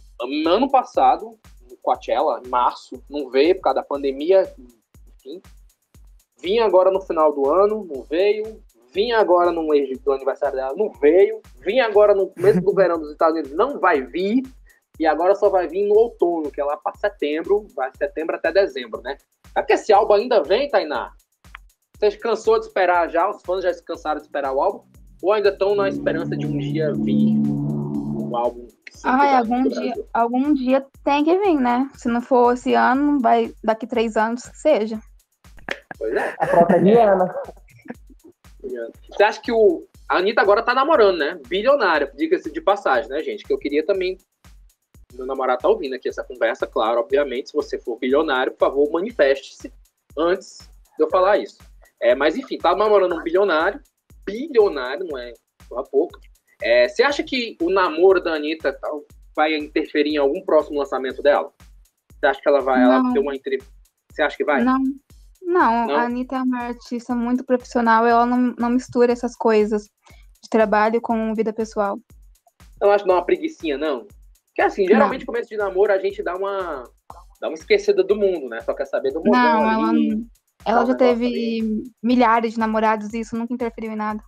ano 0.46 0.70
passado, 0.70 1.40
Coachella, 1.84 2.42
em 2.44 2.50
março. 2.50 3.04
Não 3.10 3.30
veio 3.30 3.56
por 3.56 3.62
causa 3.62 3.76
da 3.76 3.84
pandemia, 3.84 4.52
enfim. 5.20 5.42
Vinha 6.42 6.66
agora 6.66 6.90
no 6.90 7.02
final 7.02 7.32
do 7.34 7.48
ano, 7.50 7.86
não 7.86 8.02
veio. 8.04 8.64
Vinha 8.92 9.18
agora 9.18 9.52
no 9.52 9.68
mês 9.68 10.00
do 10.00 10.12
aniversário 10.12 10.56
dela, 10.56 10.76
não 10.76 10.92
veio. 10.92 11.42
Vinha 11.62 11.86
agora 11.86 12.16
no 12.16 12.28
começo 12.28 12.62
do 12.62 12.74
verão 12.74 13.00
dos 13.00 13.12
Estados 13.12 13.34
Unidos, 13.34 13.58
não 13.58 13.80
vai 13.80 14.02
vir. 14.02 14.44
E 15.00 15.08
agora 15.08 15.34
só 15.34 15.50
vai 15.50 15.68
vir 15.68 15.88
no 15.88 15.96
outono, 15.96 16.52
que 16.52 16.62
é 16.62 16.64
lá 16.64 16.78
para 16.78 16.96
setembro, 16.96 17.66
vai 17.76 17.92
setembro 17.98 18.36
até 18.36 18.52
dezembro, 18.52 19.02
né? 19.02 19.18
É 19.56 19.62
porque 19.62 19.74
esse 19.74 19.92
álbum 19.92 20.14
ainda 20.14 20.44
vem, 20.44 20.70
Tainá? 20.70 21.12
Você 21.98 22.18
cansou 22.18 22.60
de 22.60 22.68
esperar 22.68 23.10
já? 23.10 23.28
Os 23.28 23.42
fãs 23.42 23.64
já 23.64 23.74
se 23.74 23.84
cansaram 23.84 24.20
de 24.20 24.28
esperar 24.28 24.54
o 24.54 24.62
álbum? 24.62 24.84
Ou 25.24 25.32
ainda 25.32 25.50
estão 25.50 25.74
na 25.74 25.90
esperança 25.90 26.36
de 26.38 26.46
um 26.46 26.60
dia 26.60 26.94
vir 26.94 27.38
um 27.38 28.36
álbum? 28.36 28.68
Ai, 29.04 29.36
aqui 29.36 29.54
algum 29.54 29.70
dia, 29.70 29.94
algum 30.14 30.54
dia 30.54 30.86
tem 31.04 31.24
que 31.24 31.38
vir, 31.38 31.56
né? 31.56 31.90
Se 31.96 32.08
não 32.08 32.22
for 32.22 32.54
esse 32.54 32.74
ano, 32.74 33.20
vai 33.20 33.54
daqui 33.64 33.86
três 33.86 34.16
anos 34.16 34.48
que 34.48 34.58
seja. 34.58 35.00
Pois 35.98 36.14
é. 36.14 36.36
A 36.40 36.48
própria 36.48 36.82
Diana. 36.82 37.34
Você 39.10 39.24
acha 39.24 39.42
que 39.42 39.52
o. 39.52 39.86
A 40.10 40.18
Anitta 40.18 40.42
agora 40.42 40.64
tá 40.64 40.74
namorando, 40.74 41.18
né? 41.18 41.40
Bilionária, 41.48 42.12
diga-se 42.16 42.52
de 42.52 42.62
passagem, 42.62 43.10
né, 43.10 43.22
gente? 43.24 43.44
Que 43.44 43.54
eu 43.54 43.58
queria 43.58 43.86
também. 43.86 44.18
Meu 45.14 45.26
namorado 45.26 45.62
tá 45.62 45.70
ouvindo 45.70 45.96
aqui 45.96 46.10
essa 46.10 46.24
conversa, 46.24 46.66
claro, 46.66 47.00
obviamente. 47.00 47.50
Se 47.50 47.54
você 47.54 47.80
for 47.80 47.98
bilionário, 47.98 48.52
por 48.54 48.60
favor, 48.60 48.92
manifeste-se 48.92 49.72
antes 50.18 50.70
de 50.98 51.04
eu 51.04 51.10
falar 51.10 51.38
isso. 51.38 51.58
É, 52.02 52.16
mas 52.16 52.36
enfim, 52.36 52.58
tá 52.58 52.76
namorando 52.76 53.16
um 53.16 53.24
bilionário. 53.24 53.82
Bilionário, 54.26 55.06
não 55.06 55.18
é 55.18 55.34
porra 55.70 55.84
pouco. 55.84 56.20
É, 56.64 56.88
você 56.88 57.04
acha 57.04 57.22
que 57.24 57.58
o 57.62 57.70
namoro 57.70 58.22
da 58.22 58.34
Anitta 58.34 58.78
vai 59.36 59.56
interferir 59.58 60.12
em 60.12 60.18
algum 60.18 60.42
próximo 60.46 60.80
lançamento 60.80 61.22
dela? 61.22 61.52
Você 62.12 62.26
acha 62.26 62.42
que 62.42 62.48
ela 62.48 62.62
vai 62.62 62.82
ela 62.82 63.12
ter 63.12 63.20
uma 63.20 63.36
entrevista? 63.36 63.70
Você 64.12 64.22
acha 64.22 64.38
que 64.38 64.46
vai? 64.46 64.64
Não. 64.64 64.80
Não, 65.46 65.88
não, 65.88 65.96
a 65.96 66.04
Anitta 66.04 66.38
é 66.38 66.42
uma 66.42 66.62
artista 66.64 67.14
muito 67.14 67.44
profissional, 67.44 68.08
ela 68.08 68.26
não, 68.26 68.56
não 68.58 68.70
mistura 68.70 69.12
essas 69.12 69.36
coisas 69.36 69.90
de 70.42 70.50
trabalho 70.50 71.02
com 71.02 71.36
vida 71.36 71.52
pessoal. 71.52 72.00
Eu 72.82 72.90
acho 72.90 73.04
que 73.04 73.10
dá 73.10 73.16
uma 73.16 73.26
preguiçinha, 73.26 73.78
não? 73.78 74.08
Porque 74.48 74.62
assim, 74.62 74.88
geralmente 74.88 75.22
no 75.22 75.28
começo 75.28 75.50
de 75.50 75.58
namoro 75.58 75.92
a 75.92 76.00
gente 76.00 76.24
dá 76.24 76.36
uma 76.36 76.84
dá 77.42 77.50
uma 77.50 77.56
esquecida 77.56 78.04
do 78.04 78.16
mundo, 78.16 78.48
né? 78.48 78.62
Só 78.62 78.74
quer 78.74 78.86
saber 78.86 79.12
do 79.12 79.20
mundo. 79.20 79.32
Não, 79.32 79.70
ela, 79.70 79.92
ela 80.66 80.86
já 80.86 80.96
teve 80.96 81.26
ali. 81.26 81.84
milhares 82.02 82.54
de 82.54 82.60
namorados 82.60 83.14
e 83.14 83.20
isso 83.20 83.36
nunca 83.36 83.54
interferiu 83.54 83.92
em 83.92 83.98
nada. 83.98 84.24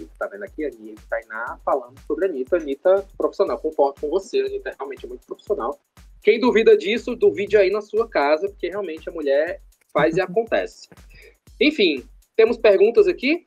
A 0.00 0.02
Anitta 0.02 0.14
tá 0.18 0.26
vendo 0.26 0.44
aqui, 0.44 0.64
a 0.64 0.68
Anitta 0.68 1.02
Tainá 1.08 1.58
falando 1.64 2.00
sobre 2.06 2.26
a 2.26 2.28
Anitta. 2.28 2.56
Anitta 2.56 3.06
profissional, 3.16 3.58
concordo 3.58 4.00
com 4.00 4.08
você, 4.08 4.40
a 4.40 4.46
Anitta 4.46 4.70
é 4.70 4.74
realmente 4.78 5.06
muito 5.06 5.26
profissional. 5.26 5.78
Quem 6.22 6.40
duvida 6.40 6.76
disso, 6.76 7.14
duvide 7.14 7.56
aí 7.56 7.70
na 7.70 7.80
sua 7.80 8.08
casa, 8.08 8.48
porque 8.48 8.68
realmente 8.68 9.08
a 9.08 9.12
mulher 9.12 9.62
faz 9.92 10.16
e 10.16 10.20
acontece. 10.22 10.88
Enfim, 11.60 12.06
temos 12.36 12.56
perguntas 12.56 13.06
aqui. 13.06 13.44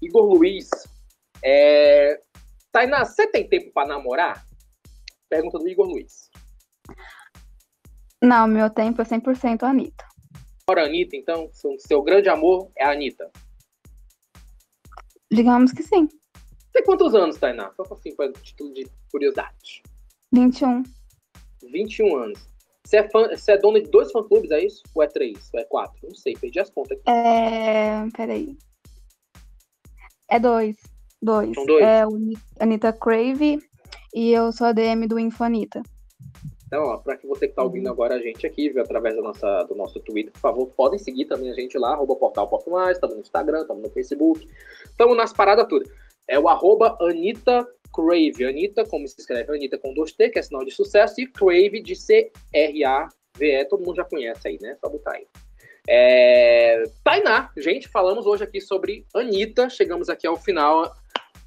Igor 0.00 0.24
Luiz. 0.24 0.68
É... 1.42 2.20
Tainá, 2.72 3.04
você 3.04 3.26
tem 3.26 3.48
tempo 3.48 3.72
para 3.72 3.88
namorar? 3.88 4.46
Pergunta 5.28 5.58
do 5.58 5.68
Igor 5.68 5.86
Luiz. 5.86 6.30
Não, 8.22 8.46
meu 8.46 8.68
tempo 8.70 9.00
é 9.00 9.04
100% 9.04 9.62
a 9.62 9.68
Anitta. 9.70 10.04
Ora, 10.68 10.84
Anitta, 10.84 11.16
então, 11.16 11.48
seu 11.78 12.02
grande 12.02 12.28
amor 12.28 12.70
é 12.76 12.84
a 12.84 12.92
Anitta? 12.92 13.30
Digamos 15.30 15.72
que 15.72 15.82
sim. 15.82 16.08
Tem 16.72 16.82
quantos 16.84 17.14
anos, 17.14 17.36
Tainá? 17.36 17.70
Só 17.76 17.82
assim, 17.92 18.14
para 18.14 18.32
título 18.32 18.72
de 18.72 18.88
curiosidade. 19.10 19.82
21. 20.32 20.82
21 21.70 22.16
anos. 22.16 22.48
Você 22.84 22.96
é, 22.98 23.10
fã, 23.10 23.28
você 23.28 23.52
é 23.52 23.58
dona 23.58 23.82
de 23.82 23.90
dois 23.90 24.10
fã-clubes, 24.10 24.50
é 24.50 24.64
isso? 24.64 24.82
Ou 24.94 25.02
é 25.02 25.06
três? 25.06 25.50
Ou 25.52 25.60
é 25.60 25.64
quatro? 25.64 25.98
Não 26.02 26.14
sei, 26.14 26.34
perdi 26.34 26.58
as 26.58 26.70
contas 26.70 26.98
aqui. 26.98 27.10
É. 27.10 28.08
Peraí. 28.16 28.56
É 30.30 30.38
dois. 30.38 30.76
Dois. 31.20 31.54
São 31.54 31.66
dois? 31.66 31.84
É 31.84 32.06
o 32.06 32.18
Anitta 32.60 32.92
Crave 32.92 33.58
e 34.14 34.30
eu 34.30 34.52
sou 34.52 34.68
a 34.68 34.72
DM 34.72 35.06
do 35.06 35.18
Infonita. 35.18 35.82
Então, 36.68 36.84
ó, 36.84 36.98
para 36.98 37.16
que 37.16 37.26
você 37.26 37.48
que 37.48 37.54
tá 37.54 37.62
ouvindo 37.62 37.88
agora 37.88 38.14
a 38.14 38.18
gente 38.18 38.46
aqui, 38.46 38.68
viu, 38.68 38.82
através 38.82 39.16
da 39.16 39.22
nossa, 39.22 39.62
do 39.64 39.74
nosso 39.74 39.98
Twitter, 40.00 40.30
por 40.30 40.40
favor, 40.40 40.66
podem 40.76 40.98
seguir 40.98 41.24
também 41.24 41.50
a 41.50 41.54
gente 41.54 41.78
lá, 41.78 41.94
arroba 41.94 42.14
portal 42.14 42.46
Pop 42.46 42.68
Mais, 42.68 42.98
estamos 42.98 43.16
no 43.16 43.22
Instagram, 43.22 43.62
estamos 43.62 43.82
no 43.82 43.88
Facebook, 43.88 44.46
estamos 44.84 45.16
nas 45.16 45.32
paradas 45.32 45.66
tudo. 45.66 45.90
É 46.28 46.38
o 46.38 46.46
arroba 46.46 46.98
Anitta 47.00 47.66
Crave. 47.90 48.44
Anitta, 48.44 48.84
como 48.84 49.08
se 49.08 49.18
escreve 49.18 49.50
Anitta 49.50 49.78
com 49.78 49.94
dois 49.94 50.12
T, 50.12 50.28
que 50.28 50.38
é 50.38 50.42
sinal 50.42 50.62
de 50.62 50.70
sucesso, 50.70 51.18
e 51.22 51.26
Crave 51.26 51.80
de 51.80 51.96
C-R-A-V-E, 51.96 53.64
todo 53.64 53.82
mundo 53.82 53.96
já 53.96 54.04
conhece 54.04 54.46
aí, 54.46 54.58
né? 54.60 54.76
Só 54.78 54.90
botar 54.90 55.12
aí. 55.12 55.26
É... 55.88 56.82
Tainá, 57.02 57.50
gente, 57.56 57.88
falamos 57.88 58.26
hoje 58.26 58.44
aqui 58.44 58.60
sobre 58.60 59.06
Anitta, 59.14 59.70
chegamos 59.70 60.10
aqui 60.10 60.26
ao 60.26 60.36
final. 60.36 60.94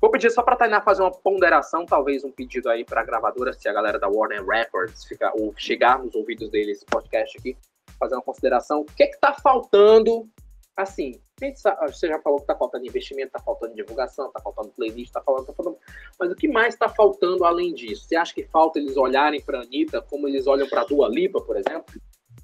Vou 0.01 0.09
pedir 0.09 0.31
só 0.31 0.41
para 0.41 0.55
Tainá 0.55 0.81
fazer 0.81 1.03
uma 1.03 1.11
ponderação, 1.11 1.85
talvez 1.85 2.23
um 2.23 2.31
pedido 2.31 2.69
aí 2.69 2.83
para 2.83 3.01
a 3.01 3.05
gravadora, 3.05 3.53
se 3.53 3.69
a 3.69 3.73
galera 3.73 3.99
da 3.99 4.09
Warner 4.09 4.43
Records 4.43 5.05
ficar, 5.05 5.31
ou 5.35 5.53
chegar 5.55 6.03
nos 6.03 6.15
ouvidos 6.15 6.49
deles, 6.49 6.77
esse 6.77 6.85
podcast 6.85 7.37
aqui, 7.37 7.55
fazer 7.99 8.15
uma 8.15 8.23
consideração. 8.23 8.81
O 8.81 8.85
que 8.85 9.03
é 9.03 9.07
que 9.07 9.19
tá 9.19 9.31
faltando 9.33 10.27
assim, 10.75 11.21
você 11.39 12.07
já 12.07 12.19
falou 12.19 12.39
que 12.39 12.45
está 12.45 12.55
faltando 12.55 12.87
investimento, 12.87 13.27
está 13.27 13.39
faltando 13.39 13.75
divulgação, 13.75 14.27
está 14.27 14.41
faltando 14.41 14.69
playlist, 14.69 15.09
está 15.09 15.21
falando, 15.21 15.45
tá 15.45 15.53
faltando. 15.53 15.77
Mas 16.19 16.31
o 16.31 16.35
que 16.35 16.47
mais 16.47 16.73
está 16.73 16.89
faltando 16.89 17.45
além 17.45 17.71
disso? 17.71 18.05
Você 18.07 18.15
acha 18.15 18.33
que 18.33 18.43
falta 18.45 18.79
eles 18.79 18.97
olharem 18.97 19.39
para 19.39 19.59
a 19.59 19.61
Anitta 19.61 20.01
como 20.01 20.27
eles 20.27 20.47
olham 20.47 20.67
para 20.67 20.81
a 20.81 20.85
Dua 20.85 21.07
Lipa, 21.07 21.39
por 21.41 21.55
exemplo? 21.57 21.93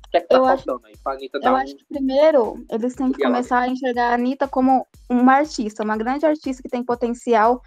O 0.08 0.10
que 0.12 0.18
é 0.18 0.22
que 0.22 0.28
tá 0.28 0.38
eu 0.38 0.46
faltando 0.46 0.76
acho, 0.78 0.86
aí 0.86 0.98
para 1.04 1.14
a 1.14 1.16
Anitta 1.16 1.40
Eu 1.44 1.52
um... 1.52 1.56
acho 1.56 1.76
que 1.76 1.86
primeiro 1.86 2.66
eles 2.72 2.96
têm 2.96 3.12
que 3.12 3.22
e 3.22 3.26
começar 3.26 3.60
a 3.60 3.68
enxergar 3.68 4.12
a 4.12 4.14
Anitta 4.14 4.48
como 4.48 4.88
uma 5.10 5.34
artista, 5.34 5.84
uma 5.84 5.98
grande 5.98 6.26
artista 6.26 6.64
que 6.64 6.70
tem 6.70 6.84
potencial 6.84 7.62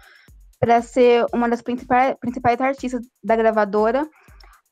para 0.59 0.81
ser 0.81 1.25
uma 1.33 1.49
das 1.49 1.61
principais, 1.61 2.15
principais 2.19 2.59
artistas 2.59 3.01
da 3.23 3.35
gravadora 3.35 4.07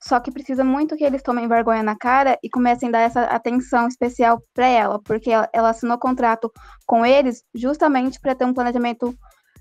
só 0.01 0.19
que 0.19 0.31
precisa 0.31 0.63
muito 0.63 0.95
que 0.95 1.03
eles 1.03 1.21
tomem 1.21 1.47
vergonha 1.47 1.83
na 1.83 1.95
cara 1.95 2.39
e 2.41 2.49
comecem 2.49 2.87
a 2.87 2.91
dar 2.93 2.99
essa 3.01 3.23
atenção 3.23 3.87
especial 3.87 4.41
para 4.53 4.65
ela, 4.65 4.99
porque 5.03 5.29
ela, 5.29 5.49
ela 5.51 5.69
assinou 5.69 5.97
contrato 5.97 6.49
com 6.85 7.05
eles 7.05 7.43
justamente 7.53 8.19
para 8.19 8.33
ter 8.33 8.45
um 8.45 8.53
planejamento 8.53 9.13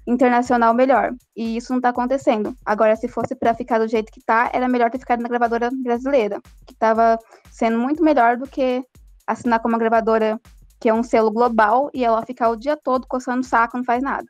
internacional 0.08 0.72
melhor. 0.72 1.14
E 1.36 1.58
isso 1.58 1.70
não 1.70 1.78
está 1.78 1.90
acontecendo. 1.90 2.54
Agora, 2.64 2.96
se 2.96 3.06
fosse 3.06 3.34
para 3.34 3.54
ficar 3.54 3.78
do 3.78 3.86
jeito 3.86 4.10
que 4.10 4.22
tá, 4.24 4.50
era 4.54 4.66
melhor 4.66 4.90
ter 4.90 4.98
ficado 4.98 5.20
na 5.20 5.28
gravadora 5.28 5.68
brasileira, 5.70 6.40
que 6.66 6.72
estava 6.72 7.18
sendo 7.50 7.78
muito 7.78 8.02
melhor 8.02 8.38
do 8.38 8.46
que 8.46 8.82
assinar 9.26 9.60
com 9.60 9.68
uma 9.68 9.78
gravadora 9.78 10.40
que 10.80 10.88
é 10.88 10.94
um 10.94 11.02
selo 11.02 11.30
global 11.30 11.90
e 11.92 12.04
ela 12.04 12.24
ficar 12.24 12.48
o 12.48 12.56
dia 12.56 12.76
todo 12.76 13.06
coçando 13.06 13.40
o 13.40 13.44
saco, 13.44 13.76
não 13.76 13.84
faz 13.84 14.02
nada. 14.02 14.26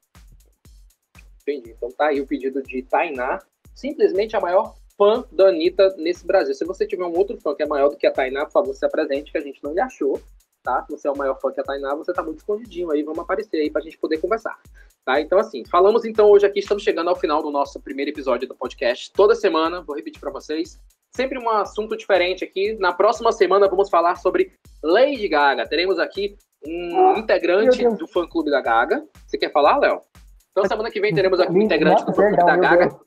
Entendi. 1.43 1.71
Então 1.71 1.91
tá 1.93 2.07
aí 2.07 2.21
o 2.21 2.27
pedido 2.27 2.61
de 2.63 2.83
Tainá, 2.83 3.39
simplesmente 3.75 4.35
a 4.35 4.41
maior 4.41 4.75
fã 4.97 5.25
da 5.31 5.49
Anitta 5.49 5.95
nesse 5.97 6.27
Brasil. 6.27 6.55
Se 6.55 6.65
você 6.65 6.87
tiver 6.87 7.05
um 7.05 7.17
outro 7.17 7.41
fã 7.41 7.55
que 7.55 7.63
é 7.63 7.67
maior 7.67 7.89
do 7.89 7.97
que 7.97 8.07
a 8.07 8.13
Tainá, 8.13 8.45
por 8.47 8.53
favor, 8.53 8.75
se 8.75 8.85
apresente, 8.85 9.31
que 9.31 9.39
a 9.39 9.43
gente 9.43 9.63
não 9.63 9.73
lhe 9.73 9.81
achou, 9.81 10.21
tá? 10.69 10.85
Se 10.85 10.93
você 10.93 11.09
é 11.09 11.11
o 11.11 11.17
maior 11.17 11.41
fã 11.41 11.51
que 11.51 11.61
a 11.61 11.65
Tainá, 11.65 11.95
você 11.95 12.13
tá 12.13 12.23
muito 12.23 12.39
escondidinho 12.39 12.91
aí, 12.91 13.03
vamos 13.03 13.21
aparecer 13.21 13.57
aí 13.57 13.71
pra 13.71 13.81
gente 13.81 13.97
poder 13.97 14.19
conversar. 14.19 14.59
Tá? 15.05 15.19
Então, 15.19 15.39
assim, 15.39 15.65
falamos 15.65 16.05
então 16.05 16.29
hoje 16.29 16.45
aqui, 16.45 16.59
estamos 16.59 16.83
chegando 16.83 17.09
ao 17.09 17.17
final 17.17 17.43
do 17.43 17.51
nosso 17.51 17.81
primeiro 17.81 18.11
episódio 18.11 18.47
do 18.47 18.55
podcast. 18.55 19.11
Toda 19.13 19.35
semana, 19.35 19.81
vou 19.81 19.97
repetir 19.97 20.21
para 20.21 20.31
vocês, 20.31 20.79
sempre 21.11 21.39
um 21.39 21.49
assunto 21.49 21.97
diferente 21.97 22.45
aqui. 22.45 22.75
Na 22.75 22.93
próxima 22.93 23.33
semana 23.33 23.67
vamos 23.67 23.89
falar 23.89 24.17
sobre 24.17 24.53
Lady 24.83 25.27
Gaga. 25.29 25.67
Teremos 25.67 25.99
aqui 25.99 26.37
um 26.67 26.99
ah, 26.99 27.19
integrante 27.19 27.89
do 27.97 28.07
fã-clube 28.07 28.51
da 28.51 28.61
Gaga. 28.61 29.07
Você 29.27 29.39
quer 29.39 29.51
falar, 29.51 29.79
Léo? 29.79 30.03
Então, 30.51 30.67
semana 30.67 30.91
que 30.91 31.01
vem 31.01 31.15
teremos 31.15 31.41
aqui 31.41 31.53
um 31.53 31.63
integrante 31.63 32.05
do 32.05 32.13
fã-clube 32.13 32.45
da 32.45 32.57
Gaga. 32.57 33.01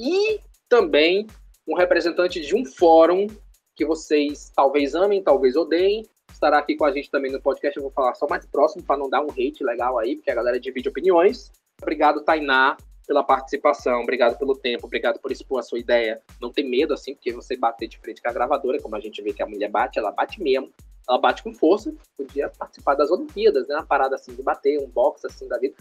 E 0.00 0.40
também 0.68 1.28
um 1.68 1.76
representante 1.76 2.40
de 2.40 2.56
um 2.56 2.64
fórum 2.64 3.28
que 3.76 3.84
vocês 3.84 4.50
talvez 4.54 4.94
amem, 4.94 5.22
talvez 5.22 5.54
odeiem. 5.54 6.04
Estará 6.42 6.58
aqui 6.58 6.74
com 6.74 6.84
a 6.84 6.90
gente 6.90 7.08
também 7.08 7.30
no 7.30 7.40
podcast. 7.40 7.76
Eu 7.76 7.84
vou 7.84 7.92
falar 7.92 8.14
só 8.14 8.26
mais 8.28 8.44
próximo 8.44 8.82
para 8.82 8.96
não 8.96 9.08
dar 9.08 9.22
um 9.22 9.30
hate 9.30 9.62
legal 9.62 9.96
aí, 9.96 10.16
porque 10.16 10.28
a 10.28 10.34
galera 10.34 10.58
divide 10.58 10.88
opiniões. 10.88 11.52
Obrigado, 11.80 12.20
Tainá, 12.24 12.76
pela 13.06 13.22
participação. 13.22 14.02
Obrigado 14.02 14.36
pelo 14.36 14.56
tempo. 14.56 14.88
Obrigado 14.88 15.20
por 15.20 15.30
expor 15.30 15.60
a 15.60 15.62
sua 15.62 15.78
ideia. 15.78 16.20
Não 16.40 16.50
ter 16.50 16.64
medo, 16.64 16.94
assim, 16.94 17.14
porque 17.14 17.32
você 17.32 17.56
bater 17.56 17.86
de 17.86 17.96
frente 17.96 18.20
com 18.20 18.28
a 18.28 18.32
gravadora, 18.32 18.82
como 18.82 18.96
a 18.96 19.00
gente 19.00 19.22
vê 19.22 19.32
que 19.32 19.40
a 19.40 19.46
mulher 19.46 19.70
bate, 19.70 20.00
ela 20.00 20.10
bate 20.10 20.42
mesmo. 20.42 20.68
Ela 21.08 21.16
bate 21.16 21.44
com 21.44 21.54
força. 21.54 21.94
Podia 22.16 22.48
participar 22.48 22.96
das 22.96 23.12
Olimpíadas, 23.12 23.68
né? 23.68 23.76
Uma 23.76 23.86
parada 23.86 24.16
assim 24.16 24.34
de 24.34 24.42
bater, 24.42 24.80
um 24.80 24.88
box 24.88 25.24
assim 25.24 25.46
da 25.46 25.58
vida. 25.58 25.76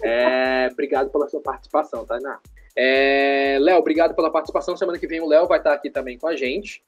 É, 0.00 0.70
obrigado 0.72 1.10
pela 1.10 1.28
sua 1.28 1.42
participação, 1.42 2.06
Tainá. 2.06 2.40
É, 2.74 3.58
Léo, 3.60 3.76
obrigado 3.76 4.14
pela 4.14 4.30
participação. 4.30 4.74
Semana 4.74 4.98
que 4.98 5.06
vem 5.06 5.20
o 5.20 5.26
Léo 5.26 5.46
vai 5.46 5.58
estar 5.58 5.74
aqui 5.74 5.90
também 5.90 6.16
com 6.16 6.28
a 6.28 6.34
gente, 6.34 6.82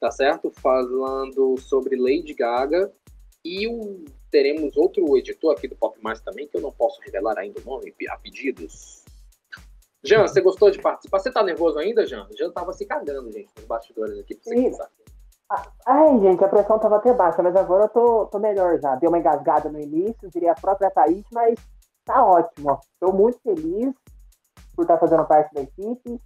tá 0.00 0.10
certo? 0.10 0.50
Falando 0.50 1.56
sobre 1.58 1.96
Lady 1.96 2.34
Gaga. 2.34 2.90
E 3.44 3.68
o, 3.68 4.04
teremos 4.30 4.76
outro 4.76 5.16
editor 5.16 5.52
aqui 5.52 5.68
do 5.68 5.76
Pop 5.76 5.98
Mais 6.02 6.20
também, 6.20 6.48
que 6.48 6.56
eu 6.56 6.60
não 6.60 6.72
posso 6.72 7.00
revelar 7.02 7.38
ainda 7.38 7.60
o 7.60 7.64
nome, 7.64 7.94
a 8.08 8.16
pedidos. 8.16 9.04
Jean, 10.02 10.26
você 10.26 10.40
gostou 10.40 10.70
de 10.70 10.80
participar? 10.80 11.18
Você 11.18 11.30
tá 11.30 11.42
nervoso 11.42 11.78
ainda, 11.78 12.06
Jean? 12.06 12.26
Jean 12.36 12.50
tava 12.50 12.72
se 12.72 12.86
cagando, 12.86 13.30
gente, 13.30 13.50
nos 13.56 13.66
bastidores 13.66 14.18
aqui, 14.18 14.34
pra 14.34 14.44
você 14.44 14.54
pensar. 14.54 14.90
Ai, 15.86 16.20
gente, 16.20 16.44
a 16.44 16.48
pressão 16.48 16.78
tava 16.78 16.96
até 16.96 17.12
baixa, 17.12 17.42
mas 17.42 17.54
agora 17.56 17.84
eu 17.84 17.88
tô, 17.88 18.26
tô 18.26 18.38
melhor 18.38 18.78
já. 18.80 18.94
Deu 18.96 19.10
uma 19.10 19.18
engasgada 19.18 19.68
no 19.68 19.80
início, 19.80 20.30
diria 20.30 20.52
a 20.52 20.60
própria 20.60 20.90
Thaís, 20.90 21.24
mas 21.32 21.58
tá 22.04 22.24
ótimo. 22.24 22.78
Estou 22.94 23.12
muito 23.12 23.38
feliz 23.40 23.92
por 24.74 24.82
estar 24.82 24.98
fazendo 24.98 25.26
parte 25.26 25.52
da 25.52 25.62
equipe. 25.62 26.20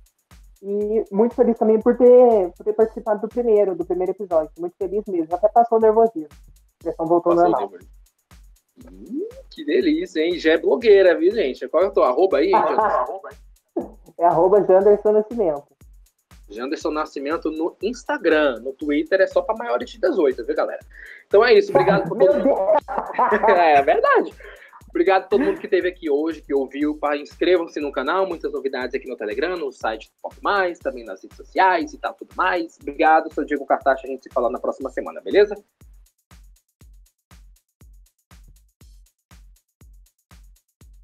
E 0.67 1.05
muito 1.13 1.35
feliz 1.35 1.59
também 1.59 1.79
por 1.79 1.95
ter, 1.95 2.51
por 2.57 2.65
ter 2.65 2.73
participado 2.73 3.21
do 3.21 3.29
primeiro, 3.29 3.75
do 3.75 3.85
primeiro 3.85 4.13
episódio. 4.13 4.51
Muito 4.59 4.75
feliz 4.79 5.05
mesmo. 5.07 5.35
Até 5.35 5.47
passou 5.49 5.77
o 5.77 5.81
nervosismo. 5.81 6.31
A 6.81 6.85
pressão 6.85 7.07
voltou 7.07 7.37
passou 7.37 7.51
normal. 7.51 7.71
Hum, 8.91 9.29
que 9.51 9.63
delícia, 9.63 10.21
hein? 10.21 10.39
Já 10.39 10.53
é 10.53 10.59
blogueira, 10.59 11.19
viu, 11.19 11.31
gente? 11.35 11.69
Qual 11.69 11.83
é 11.83 11.89
o 11.89 11.91
teu 11.91 12.03
arroba 12.03 12.39
aí, 12.39 12.51
É 14.17 14.25
arroba 14.25 14.65
Janderson 14.65 15.13
Nascimento. 15.13 15.75
Janderson 16.49 16.91
Nascimento 16.91 17.51
no 17.51 17.77
Instagram. 17.83 18.61
No 18.61 18.73
Twitter 18.73 19.21
é 19.21 19.27
só 19.27 19.43
para 19.43 19.57
maiores 19.57 19.91
de 19.91 20.01
18, 20.01 20.47
viu, 20.47 20.57
galera? 20.57 20.81
Então 21.27 21.45
é 21.45 21.53
isso. 21.53 21.71
Obrigado 21.73 22.09
por 22.09 22.17
todo 22.17 22.39
mundo. 22.39 22.55
é 23.53 23.83
verdade. 23.83 24.33
Obrigado 24.95 25.25
a 25.25 25.27
todo 25.27 25.43
mundo 25.43 25.59
que 25.59 25.67
esteve 25.67 25.89
aqui 25.89 26.09
hoje, 26.09 26.41
que 26.41 26.55
ouviu. 26.55 26.97
Inscrevam-se 27.21 27.81
no 27.81 27.91
canal, 27.91 28.29
muitas 28.29 28.53
novidades 28.53 28.95
aqui 28.95 29.09
no 29.09 29.17
Telegram, 29.17 29.57
no 29.57 29.73
site 29.73 30.09
do 30.09 30.15
Pop 30.23 30.37
Mais, 30.41 30.79
também 30.79 31.05
nas 31.05 31.21
redes 31.21 31.37
sociais 31.37 31.93
e 31.93 31.99
tal, 31.99 32.15
tudo 32.15 32.33
mais. 32.37 32.79
Obrigado, 32.81 33.29
sou 33.35 33.45
Diego 33.45 33.67
Cartaxa, 33.67 34.07
a 34.07 34.09
gente 34.09 34.23
se 34.23 34.33
fala 34.33 34.49
na 34.49 34.61
próxima 34.61 34.89
semana, 34.91 35.21
beleza? 35.21 35.57